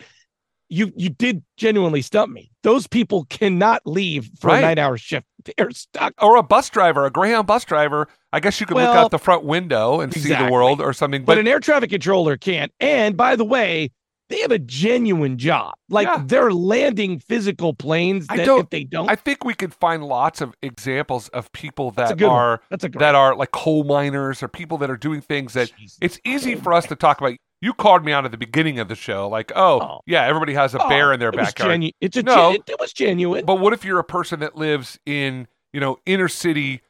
you 0.70 0.92
you 0.96 1.10
did 1.10 1.44
genuinely 1.56 2.02
stump 2.02 2.32
me. 2.32 2.52
Those 2.64 2.88
people 2.88 3.26
cannot 3.30 3.82
leave 3.86 4.30
for 4.40 4.48
right. 4.48 4.60
a 4.60 4.62
nine 4.62 4.80
hour 4.80 4.98
shift. 4.98 5.26
They're 5.58 5.72
stuck. 5.72 6.14
Or 6.22 6.36
a 6.36 6.44
bus 6.44 6.70
driver, 6.70 7.06
a 7.06 7.12
Greyhound 7.12 7.48
bus 7.48 7.64
driver. 7.64 8.08
I 8.34 8.40
guess 8.40 8.60
you 8.60 8.66
could 8.66 8.76
well, 8.76 8.88
look 8.88 8.98
out 8.98 9.12
the 9.12 9.20
front 9.20 9.44
window 9.44 10.02
and 10.02 10.12
exactly. 10.12 10.36
see 10.36 10.46
the 10.46 10.52
world 10.52 10.82
or 10.82 10.94
something. 10.94 11.22
But, 11.22 11.36
but 11.36 11.38
an 11.40 11.48
air 11.48 11.60
traffic 11.60 11.90
controller 11.90 12.38
can't. 12.38 12.72
And 12.80 13.16
by 13.16 13.36
the 13.36 13.46
way, 13.46 13.92
they 14.30 14.42
have 14.42 14.52
a 14.52 14.60
genuine 14.60 15.38
job. 15.38 15.74
Like 15.90 16.08
yeah. 16.08 16.24
they're 16.26 16.52
landing 16.52 17.20
physical 17.20 17.74
planes. 17.74 18.26
I 18.30 18.38
don't, 18.44 18.62
if 18.62 18.70
they 18.70 18.84
don't, 18.84 19.10
I 19.10 19.16
think 19.16 19.46
we 19.46 19.54
could 19.54 19.74
find 19.74 20.04
lots 20.04 20.42
of 20.42 20.54
examples 20.62 21.30
of 21.30 21.52
people 21.54 21.92
that 21.92 22.22
are 22.22 22.62
that 22.70 23.16
are 23.16 23.36
like 23.36 23.52
coal 23.52 23.84
miners 23.84 24.44
or 24.44 24.48
people 24.48 24.78
that 24.80 24.90
are 24.90 24.98
doing 24.98 25.22
things 25.22 25.54
that 25.54 25.72
Jesus 25.78 25.98
it's 26.02 26.20
easy 26.26 26.56
for 26.56 26.74
us 26.74 26.86
to 26.88 26.96
talk 26.96 27.22
about. 27.22 27.34
You 27.62 27.74
called 27.74 28.06
me 28.06 28.12
out 28.12 28.24
at 28.24 28.32
the 28.32 28.38
beginning 28.38 28.80
of 28.80 28.88
the 28.88 28.96
show, 28.96 29.28
like, 29.28 29.52
oh, 29.56 29.82
oh. 29.82 30.00
yeah, 30.06 30.26
everybody 30.26 30.54
has 30.54 30.76
a 30.76 30.84
oh, 30.84 30.90
bear 30.90 31.12
in 31.12 31.20
their 31.20 31.30
it 31.30 31.36
backyard. 31.36 31.74
Genu- 31.74 31.92
it's 32.02 32.16
a 32.16 32.24
no, 32.24 32.54
gen- 32.54 32.62
it 32.68 32.80
was 32.80 32.94
genuine. 32.94 33.46
But 33.46 33.56
what 33.56 33.74
if 33.74 33.84
you're 33.84 34.00
a 34.00 34.04
person 34.04 34.42
that 34.42 34.56
lives 34.56 35.00
in 35.06 35.48
you 35.74 35.80
know 35.80 35.98
inner 36.06 36.28
city 36.28 36.82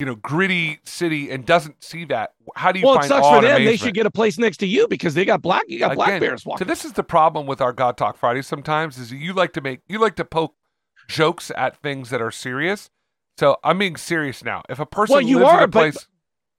you 0.00 0.06
know, 0.06 0.14
gritty 0.14 0.80
city 0.82 1.30
and 1.30 1.44
doesn't 1.44 1.84
see 1.84 2.06
that, 2.06 2.32
how 2.56 2.72
do 2.72 2.80
you 2.80 2.86
well, 2.86 2.94
find 2.94 3.04
it 3.04 3.08
sucks 3.08 3.28
for 3.28 3.42
them. 3.42 3.64
They 3.64 3.76
should 3.76 3.92
get 3.92 4.06
a 4.06 4.10
place 4.10 4.38
next 4.38 4.56
to 4.58 4.66
you 4.66 4.88
because 4.88 5.12
they 5.12 5.26
got 5.26 5.42
black. 5.42 5.64
You 5.68 5.78
got 5.78 5.92
Again, 5.92 5.96
black 5.96 6.20
bears 6.20 6.46
walking. 6.46 6.66
So 6.66 6.68
this 6.68 6.86
is 6.86 6.94
the 6.94 7.04
problem 7.04 7.46
with 7.46 7.60
our 7.60 7.74
God 7.74 7.98
Talk 7.98 8.16
Fridays. 8.16 8.46
Sometimes 8.46 8.96
is 8.96 9.12
you 9.12 9.34
like 9.34 9.52
to 9.52 9.60
make 9.60 9.80
you 9.88 9.98
like 9.98 10.16
to 10.16 10.24
poke 10.24 10.54
jokes 11.06 11.52
at 11.54 11.76
things 11.82 12.08
that 12.08 12.22
are 12.22 12.30
serious. 12.30 12.88
So 13.38 13.58
I'm 13.62 13.78
being 13.78 13.96
serious 13.96 14.42
now. 14.42 14.62
If 14.70 14.80
a 14.80 14.86
person 14.86 15.14
well, 15.14 15.22
you 15.22 15.44
are, 15.44 15.68
place, 15.68 15.94
but 15.94 16.06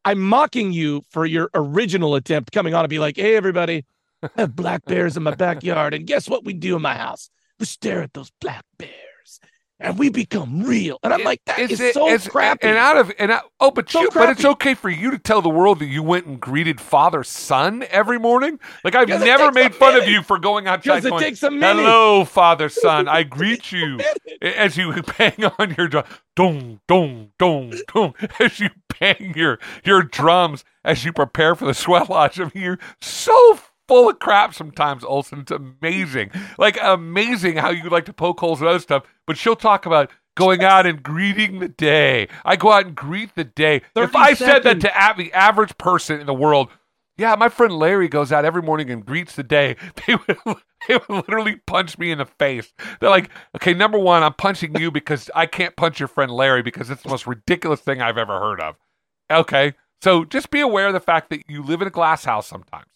I'm 0.03 0.19
mocking 0.19 0.71
you 0.71 1.03
for 1.09 1.25
your 1.25 1.49
original 1.53 2.15
attempt 2.15 2.51
coming 2.51 2.73
on 2.73 2.83
to 2.83 2.87
be 2.87 2.99
like, 2.99 3.17
"Hey, 3.17 3.35
everybody, 3.35 3.85
I 4.23 4.29
have 4.37 4.55
black 4.55 4.85
bears 4.85 5.15
in 5.15 5.23
my 5.23 5.35
backyard, 5.35 5.93
and 5.93 6.07
guess 6.07 6.27
what 6.27 6.43
we 6.43 6.53
do 6.53 6.75
in 6.75 6.81
my 6.81 6.95
house? 6.95 7.29
We 7.59 7.65
stare 7.65 8.01
at 8.01 8.13
those 8.13 8.31
black 8.39 8.65
bears." 8.77 9.39
And 9.81 9.97
we 9.97 10.09
become 10.09 10.63
real. 10.63 10.99
And 11.01 11.11
I'm 11.11 11.23
like, 11.23 11.41
that 11.45 11.59
is, 11.59 11.79
it, 11.79 11.95
so 11.95 12.07
is, 12.07 12.27
crappy. 12.27 12.67
And 12.67 12.77
out 12.77 12.97
of 12.97 13.11
and 13.17 13.31
out, 13.31 13.43
oh, 13.59 13.71
but 13.71 13.89
so 13.89 14.01
you, 14.01 14.09
but 14.13 14.29
it's 14.29 14.45
okay 14.45 14.75
for 14.75 14.89
you 14.89 15.09
to 15.09 15.17
tell 15.17 15.41
the 15.41 15.49
world 15.49 15.79
that 15.79 15.87
you 15.87 16.03
went 16.03 16.27
and 16.27 16.39
greeted 16.39 16.79
father 16.79 17.23
Sun 17.23 17.83
every 17.89 18.19
morning. 18.19 18.59
Like 18.83 18.93
I've 18.93 19.09
never 19.09 19.51
made 19.51 19.73
fun 19.73 19.99
of 19.99 20.07
you 20.07 20.21
for 20.21 20.37
going 20.37 20.67
outside. 20.67 21.01
Going, 21.03 21.15
it 21.15 21.25
takes 21.25 21.41
a 21.41 21.49
minute. 21.49 21.81
Hello, 21.81 22.25
father 22.25 22.69
Sun. 22.81 23.07
I 23.07 23.23
greet 23.23 23.71
you 23.71 23.99
as 24.41 24.77
you 24.77 24.93
bang 25.17 25.45
on 25.57 25.73
your 25.75 25.87
drum, 25.87 26.03
dong 26.35 26.79
dong 26.87 27.31
dong 27.39 27.73
dong 27.93 28.13
as 28.39 28.59
you 28.59 28.69
bang 28.99 29.33
your 29.35 29.59
your 29.83 30.03
drums 30.03 30.63
as 30.83 31.03
you 31.03 31.11
prepare 31.11 31.55
for 31.55 31.65
the 31.65 31.73
sweat 31.73 32.09
lodge. 32.09 32.39
I 32.39 32.43
mean, 32.43 32.63
you're 32.63 32.79
so 33.01 33.59
full 33.91 34.09
of 34.09 34.19
crap 34.19 34.53
sometimes, 34.53 35.03
Olson. 35.03 35.41
It's 35.41 35.51
amazing. 35.51 36.31
Like, 36.57 36.77
amazing 36.81 37.57
how 37.57 37.71
you 37.71 37.89
like 37.89 38.05
to 38.05 38.13
poke 38.13 38.39
holes 38.39 38.61
and 38.61 38.69
other 38.69 38.79
stuff. 38.79 39.03
But 39.27 39.37
she'll 39.37 39.57
talk 39.57 39.85
about 39.85 40.09
going 40.37 40.63
out 40.63 40.85
and 40.85 41.03
greeting 41.03 41.59
the 41.59 41.67
day. 41.67 42.29
I 42.45 42.55
go 42.55 42.71
out 42.71 42.85
and 42.85 42.95
greet 42.95 43.35
the 43.35 43.43
day. 43.43 43.81
If 43.93 44.15
I 44.15 44.33
said 44.33 44.63
that 44.63 44.79
to 44.79 45.13
the 45.17 45.33
average 45.33 45.77
person 45.77 46.21
in 46.21 46.25
the 46.25 46.33
world, 46.33 46.69
yeah, 47.17 47.35
my 47.35 47.49
friend 47.49 47.73
Larry 47.73 48.07
goes 48.07 48.31
out 48.31 48.45
every 48.45 48.61
morning 48.61 48.89
and 48.89 49.05
greets 49.05 49.35
the 49.35 49.43
day. 49.43 49.75
They 50.07 50.15
would, 50.15 50.57
they 50.87 50.95
would 50.95 51.27
literally 51.27 51.57
punch 51.67 51.97
me 51.97 52.11
in 52.11 52.19
the 52.19 52.25
face. 52.25 52.71
They're 53.01 53.09
like, 53.09 53.29
okay, 53.57 53.73
number 53.73 53.99
one, 53.99 54.23
I'm 54.23 54.33
punching 54.33 54.79
you 54.79 54.89
because 54.89 55.29
I 55.35 55.47
can't 55.47 55.75
punch 55.75 55.99
your 55.99 56.07
friend 56.07 56.31
Larry 56.31 56.63
because 56.63 56.89
it's 56.89 57.03
the 57.03 57.09
most 57.09 57.27
ridiculous 57.27 57.81
thing 57.81 58.01
I've 58.01 58.17
ever 58.17 58.39
heard 58.39 58.61
of. 58.61 58.77
Okay, 59.29 59.73
so 60.01 60.23
just 60.23 60.49
be 60.49 60.61
aware 60.61 60.87
of 60.87 60.93
the 60.93 61.01
fact 61.01 61.29
that 61.29 61.41
you 61.49 61.61
live 61.61 61.81
in 61.81 61.87
a 61.87 61.91
glass 61.91 62.23
house 62.23 62.47
sometimes. 62.47 62.87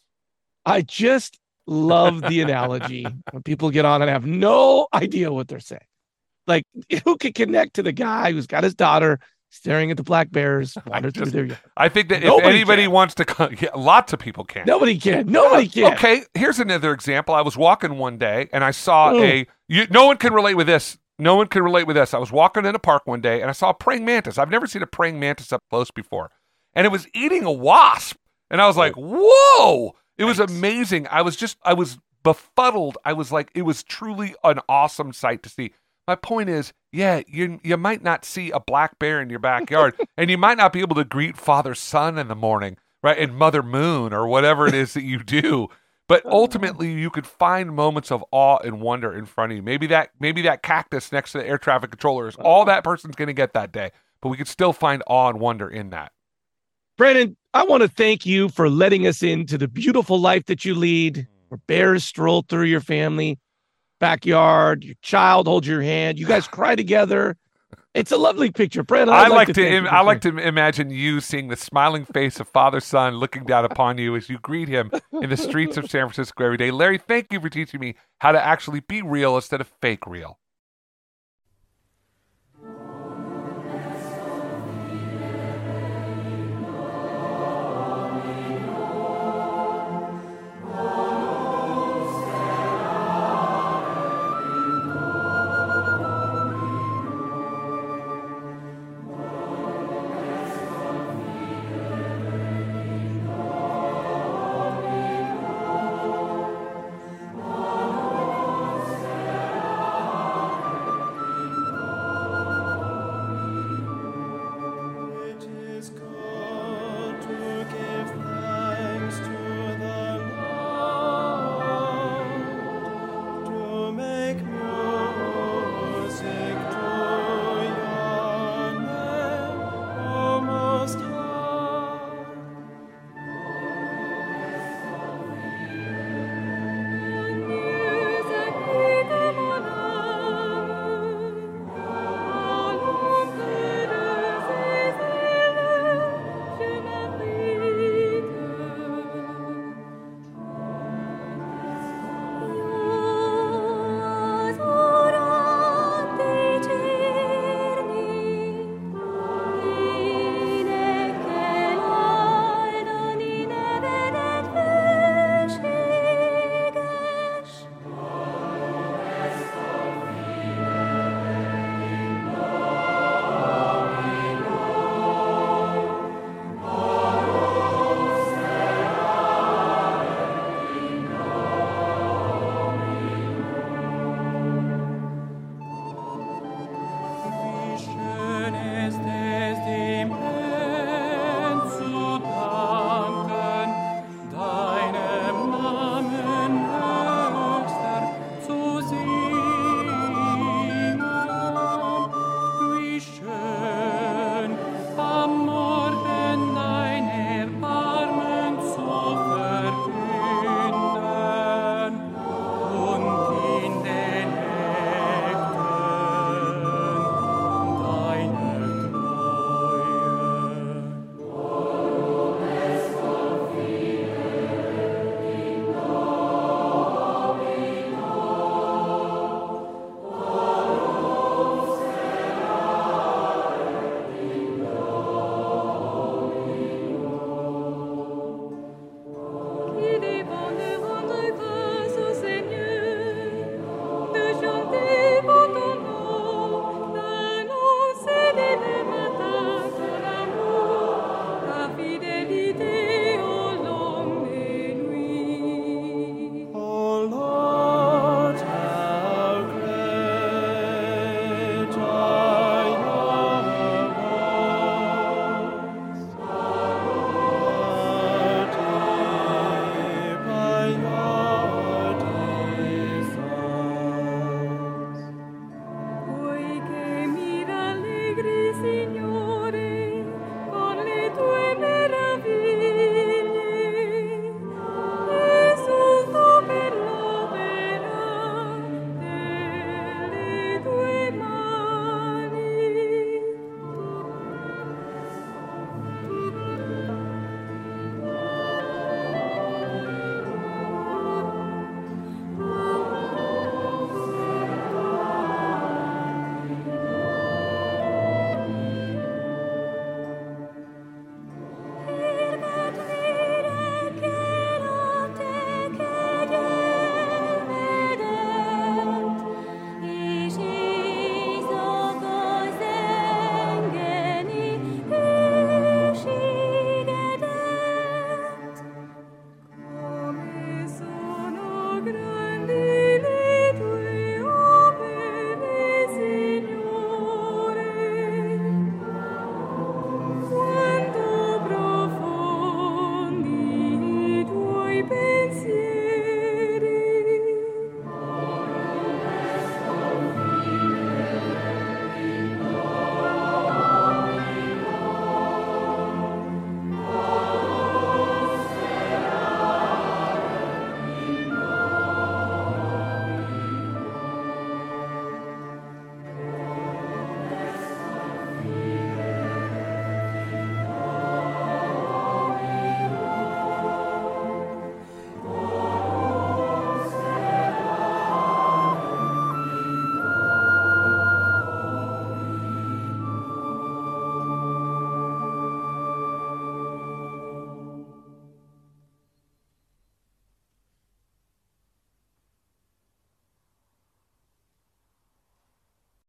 I 0.65 0.81
just 0.81 1.39
love 1.67 2.22
the 2.22 2.41
analogy 2.41 3.05
when 3.31 3.43
people 3.43 3.69
get 3.69 3.86
on 3.86 4.01
and 4.01 4.10
have 4.10 4.25
no 4.25 4.88
idea 4.93 5.31
what 5.31 5.48
they're 5.48 5.60
saying. 5.60 5.81
Like, 6.48 6.63
who 7.03 7.17
can 7.17 7.34
connect 7.34 7.75
to 7.75 7.84
the 7.84 7.91
guy 7.91 8.31
who's 8.31 8.48
got 8.48 8.63
his 8.63 8.75
daughter 8.75 9.19
staring 9.50 9.89
at 9.89 9.98
the 9.98 10.03
black 10.03 10.31
bears 10.31 10.77
wander 10.86 11.10
through 11.10 11.31
their 11.31 11.45
yard? 11.45 11.60
I 11.75 11.89
think 11.89 12.10
that 12.10 12.22
Nobody 12.22 12.48
if 12.48 12.53
anybody 12.53 12.84
can. 12.84 12.91
wants 12.91 13.15
to, 13.15 13.25
come, 13.25 13.55
yeah, 13.60 13.69
lots 13.75 14.13
of 14.13 14.19
people 14.19 14.43
can. 14.43 14.65
Nobody 14.67 15.00
can. 15.00 15.27
Nobody 15.27 15.67
can. 15.67 15.93
Okay, 15.93 16.24
here's 16.36 16.60
another 16.60 16.91
example. 16.91 17.34
I 17.34 17.41
was 17.41 17.57
walking 17.57 17.98
one 17.98 18.17
day 18.17 18.48
and 18.53 18.63
I 18.63 18.72
saw 18.72 19.12
a. 19.19 19.48
You, 19.67 19.88
no 19.89 20.05
one 20.05 20.17
can 20.17 20.34
relate 20.34 20.53
with 20.53 20.67
this. 20.67 20.98
No 21.17 21.36
one 21.36 21.48
can 21.48 21.63
relate 21.63 21.88
with 21.88 21.95
this. 21.95 22.13
I 22.13 22.17
was 22.19 22.31
walking 22.31 22.65
in 22.65 22.75
a 22.75 22.79
park 22.79 23.03
one 23.05 23.22
day 23.22 23.41
and 23.41 23.50
I 23.50 23.53
saw 23.53 23.69
a 23.69 23.74
praying 23.74 24.03
mantis. 24.05 24.38
I've 24.38 24.50
never 24.51 24.67
seen 24.67 24.84
a 24.84 24.88
praying 24.88 25.19
mantis 25.19 25.53
up 25.53 25.63
close 25.69 25.89
before, 25.89 26.29
and 26.74 26.86
it 26.86 26.89
was 26.89 27.07
eating 27.15 27.45
a 27.45 27.51
wasp. 27.51 28.17
And 28.51 28.62
I 28.62 28.67
was 28.67 28.77
like, 28.77 28.93
"Whoa!" 28.95 29.95
It 30.17 30.25
was 30.25 30.39
amazing. 30.39 31.07
I 31.12 31.22
was 31.22 31.36
just, 31.36 31.57
I 31.63 31.74
was 31.74 31.98
befuddled. 32.24 32.98
I 33.05 33.13
was 33.13 33.31
like, 33.31 33.51
it 33.53 33.63
was 33.63 33.84
truly 33.84 34.36
an 34.43 34.60
awesome 34.69 35.13
sight 35.13 35.43
to 35.43 35.50
see. 35.50 35.72
My 36.07 36.15
point 36.15 36.50
is, 36.50 36.72
yeah, 36.91 37.22
you 37.27 37.60
you 37.63 37.77
might 37.77 38.03
not 38.03 38.25
see 38.25 38.51
a 38.51 38.60
black 38.60 39.00
bear 39.00 39.19
in 39.22 39.29
your 39.29 39.39
backyard, 39.39 39.95
and 40.17 40.29
you 40.29 40.38
might 40.38 40.57
not 40.57 40.72
be 40.72 40.81
able 40.81 40.95
to 40.95 41.03
greet 41.03 41.36
Father 41.36 41.74
Sun 41.74 42.17
in 42.19 42.27
the 42.27 42.36
morning, 42.36 42.77
right, 43.01 43.17
and 43.17 43.36
Mother 43.36 43.63
Moon 43.63 44.13
or 44.13 44.27
whatever 44.27 44.67
it 44.67 44.75
is 44.75 44.93
that 44.93 45.03
you 45.03 45.19
do. 45.24 45.67
But 46.07 46.24
ultimately, 46.27 46.91
you 46.91 47.10
could 47.10 47.25
find 47.25 47.74
moments 47.75 48.12
of 48.12 48.24
awe 48.31 48.60
and 48.63 48.79
wonder 48.81 49.12
in 49.12 49.25
front 49.25 49.51
of 49.51 49.55
you. 49.57 49.63
Maybe 49.63 49.88
that 49.88 50.12
maybe 50.19 50.43
that 50.43 50.62
cactus 50.62 51.12
next 51.12 51.31
to 51.31 51.39
the 51.39 51.48
air 51.48 51.57
traffic 51.57 51.89
controller 51.89 52.27
is 52.27 52.36
all 52.36 52.65
that 52.65 52.84
person's 52.84 53.15
going 53.15 53.27
to 53.27 53.34
get 53.34 53.53
that 53.53 53.72
day. 53.72 53.89
but 54.22 54.29
we 54.29 54.38
could 54.38 54.48
still 54.48 54.74
find 54.74 55.03
awe 55.07 55.29
and 55.29 55.39
wonder 55.39 55.67
in 55.69 55.89
that. 55.89 56.12
Brandon, 56.98 57.36
I 57.54 57.64
want 57.64 57.84
to 57.84 57.90
thank 57.90 58.25
you 58.25 58.50
for 58.50 58.70
letting 58.70 59.06
us 59.06 59.22
into 59.22 59.58
the 59.58 59.68
beautiful 59.68 60.20
life 60.20 60.46
that 60.46 60.64
you 60.64 60.75
lead, 60.75 61.28
where 61.50 61.60
bears 61.68 62.04
stroll 62.04 62.44
through 62.48 62.66
your 62.66 62.82
family 62.82 63.38
backyard, 64.00 64.84
your 64.84 64.96
child 65.02 65.48
holds 65.48 65.68
your 65.68 65.82
hand, 65.82 66.20
you 66.20 66.25
guys 66.25 66.48
cry 66.48 66.75
together. 66.75 67.36
It's 67.94 68.12
a 68.12 68.18
lovely 68.18 68.52
picture, 68.52 68.84
Brandon. 68.84 69.16
I 69.16 69.30
like, 69.30 69.48
to, 69.48 69.54
to, 69.54 69.66
Im- 69.66 69.88
I 69.88 70.02
like 70.02 70.20
to 70.22 70.38
imagine 70.38 70.90
you 70.90 71.22
seeing 71.22 71.48
the 71.48 71.56
smiling 71.56 72.04
face 72.04 72.42
of 72.42 72.50
father 72.50 72.82
Sun 72.82 73.16
looking 73.16 73.46
down 73.46 73.64
upon 73.64 73.98
you 73.98 74.18
as 74.18 74.30
you 74.30 74.38
greet 74.40 74.68
him 74.68 74.92
in 75.14 75.30
the 75.30 75.38
streets 75.38 75.78
of 75.78 75.90
San 75.90 76.02
Francisco 76.02 76.44
every 76.44 76.58
day. 76.58 76.72
Larry, 76.72 76.98
thank 76.98 77.32
you 77.32 77.40
for 77.40 77.50
teaching 77.50 77.80
me 77.80 77.96
how 78.20 78.34
to 78.34 78.42
actually 78.42 78.82
be 78.82 79.02
real 79.02 79.38
instead 79.38 79.62
of 79.62 79.72
fake 79.82 80.06
real. 80.06 80.40